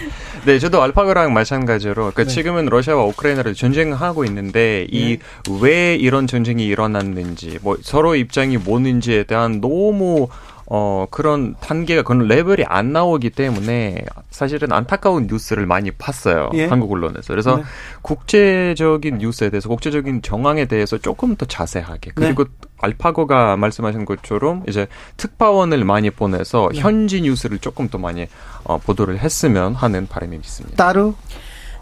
[0.44, 2.28] 네, 저도 알파고랑 마찬가지로 그러니까 네.
[2.28, 5.94] 지금은 러시아와 우크라이나를 전쟁하고 있는데 이왜 네.
[5.96, 10.28] 이런 전쟁이 일어났는지 뭐 서로 입장이 뭐는지에 대한 너무
[10.66, 16.50] 어, 그런 단계가, 그런 레벨이 안 나오기 때문에 사실은 안타까운 뉴스를 많이 봤어요.
[16.54, 16.66] 예.
[16.66, 17.28] 한국 언론에서.
[17.28, 17.62] 그래서 네.
[18.02, 22.12] 국제적인 뉴스에 대해서, 국제적인 정황에 대해서 조금 더 자세하게.
[22.14, 22.50] 그리고 네.
[22.80, 24.86] 알파고가 말씀하신 것처럼 이제
[25.16, 26.80] 특파원을 많이 보내서 네.
[26.80, 28.26] 현지 뉴스를 조금 더 많이
[28.64, 30.76] 어, 보도를 했으면 하는 바람이 있습니다.
[30.76, 31.14] 따로?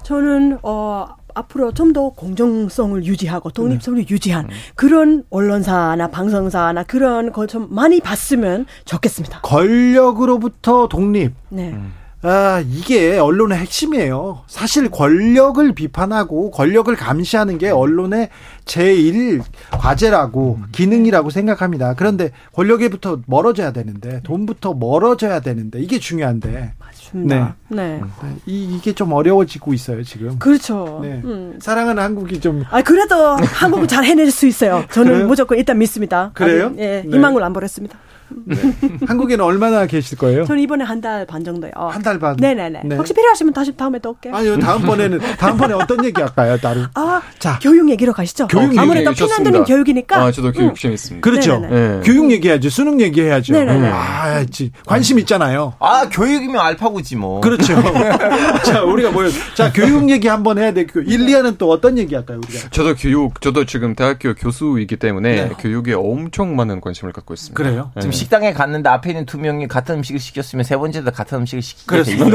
[0.02, 4.06] 저는, 어, 앞으로 좀 더 공정성을 유지하고 독립성을 네.
[4.08, 4.50] 유지한 음.
[4.74, 9.40] 그런 언론사나 방송사나 그런 걸 좀 많이 봤으면 좋겠습니다.
[9.42, 11.32] 권력으로부터 독립.
[11.50, 11.70] 네.
[11.72, 11.92] 음.
[12.24, 14.42] 아, 이게 언론의 핵심이에요.
[14.46, 18.28] 사실 권력을 비판하고 권력을 감시하는 게 언론의
[18.64, 19.40] 제일
[19.70, 20.66] 과제라고 음.
[20.72, 21.94] 기능이라고 생각합니다.
[21.94, 26.72] 그런데 권력에부터 멀어져야 되는데 돈부터 멀어져야 되는데 이게 중요한데.
[26.78, 27.56] 맞습니다.
[27.68, 27.76] 네.
[27.76, 28.00] 네.
[28.22, 28.28] 네.
[28.46, 30.38] 이, 이게 좀 어려워지고 있어요, 지금.
[30.38, 31.00] 그렇죠.
[31.02, 31.20] 네.
[31.24, 31.58] 음.
[31.60, 32.62] 사랑하는 한국이 좀.
[32.70, 34.84] 아, 그래도 한국은 잘 해낼 수 있어요.
[34.92, 35.26] 저는?
[35.26, 36.30] 무조건 일단 믿습니다.
[36.34, 36.66] 그래요?
[36.66, 37.16] 아직, 예, 네.
[37.16, 37.98] 희망을 안 버렸습니다.
[38.46, 38.56] 네.
[39.06, 40.46] 한국에는 얼마나 계실 거예요?
[40.46, 41.70] 저는 이번에 한 달 반 정도요.
[41.76, 42.34] 한 달 반.
[42.40, 42.80] 네네네.
[42.84, 42.96] 네.
[42.96, 44.34] 혹시 필요하시면 다시 다음에 또 올게요.
[44.34, 46.80] 아니요, 다음번에는 다음번에 어떤 얘기 할까요, 따로?
[46.94, 48.46] 아, 자, 교육 얘기로 가시죠.
[48.52, 50.16] 교육 아무래도 피난도는 교육이니까.
[50.16, 51.24] 아, 저도 교육 좀 있습니다.
[51.24, 51.58] 그렇죠.
[51.58, 52.00] 네.
[52.04, 52.68] 교육 얘기해야죠.
[52.68, 53.52] 수능 얘기해야죠.
[53.54, 53.88] 네네네.
[53.88, 54.44] 아,
[54.86, 55.74] 관심 있잖아요.
[55.78, 57.40] 아, 교육이면 알파고지 뭐.
[57.40, 57.74] 그렇죠.
[58.64, 59.24] 자, 우리가 뭐,
[59.54, 60.86] 자, 교육 얘기 한번 해야 돼.
[60.94, 62.68] 일리아는 또 어떤 얘기 할까요, 우리가?
[62.70, 65.50] 저도 교육, 저도 지금 대학교 교수이기 때문에 네.
[65.58, 67.62] 교육에 엄청 많은 관심을 갖고 있습니다.
[67.62, 67.90] 그래요?
[67.94, 68.02] 네.
[68.02, 72.02] 지금 식당에 갔는데 앞에 있는 두 명이 같은 음식을 시켰으면 세 번째도 같은 음식을 시키게
[72.02, 72.30] 돼 있어요.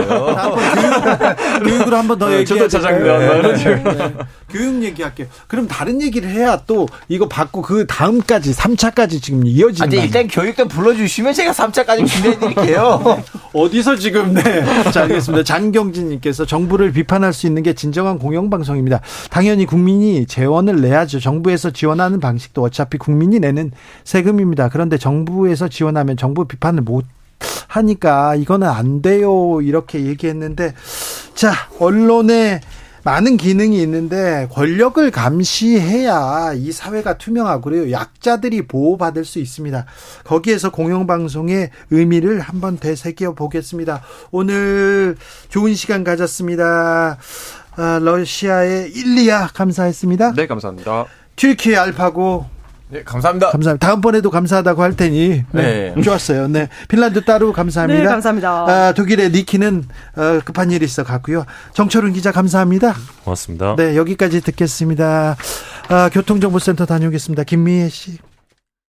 [1.63, 4.27] 교육, 으로 한번 더 네, 얘기해 짜장면.
[4.49, 5.27] 교육 얘기할게요.
[5.47, 10.67] 그럼 다른 얘기를 해야 또 이거 받고 그 다음까지 3차까지 지금 이어지는 아, 일단 교육도
[10.67, 13.21] 불러주시면 제가 3차까지 준비해 드릴게요.
[13.53, 14.43] 어디서 지금 네.
[14.91, 15.43] 자, 알겠습니다.
[15.43, 19.01] 장경진 님께서 정부를 비판할 수 있는 게 진정한 공영방송입니다.
[19.29, 21.19] 당연히 국민이 재원을 내야죠.
[21.19, 23.71] 정부에서 지원하는 방식도 어차피 국민이 내는
[24.03, 24.69] 세금입니다.
[24.69, 27.05] 그런데 정부에서 지원하면 정부 비판을 못
[27.67, 29.59] 하니까 이거는 안 돼요.
[29.61, 30.73] 이렇게 얘기했는데
[31.35, 32.61] 자, 언론에
[33.07, 37.89] 많은 기능이 있는데 권력을 감시해야 이 사회가 투명하고 그래요.
[37.89, 39.85] 약자들이 보호받을 수 있습니다.
[40.25, 44.01] 거기에서 공영방송의 의미를 한번 되새겨 보겠습니다.
[44.31, 45.15] 오늘
[45.47, 47.17] 좋은 시간 가졌습니다.
[47.77, 50.33] 아, 러시아의 일리아 감사했습니다.
[50.33, 51.05] 네, 감사합니다.
[51.37, 52.56] 튀르키 알파고
[52.89, 53.49] 네, 감사합니다.
[53.51, 53.85] 감사합니다.
[53.85, 55.43] 다음번에도 감사하다고 할 테니.
[55.51, 55.93] 네.
[55.95, 56.01] 네.
[56.01, 56.47] 좋았어요.
[56.47, 56.69] 네.
[56.87, 58.01] 핀란드 따로 감사합니다.
[58.01, 58.49] 네, 감사합니다.
[58.49, 59.83] 아, 독일의 니키는
[60.15, 61.45] 어, 급한 일이 있어 갔고요.
[61.73, 62.95] 정철은 기자 감사합니다.
[63.25, 63.75] 고맙습니다.
[63.75, 65.35] 네, 여기까지 듣겠습니다.
[65.89, 67.43] 아, 교통정보센터 다녀오겠습니다.
[67.43, 68.19] 김미애 씨.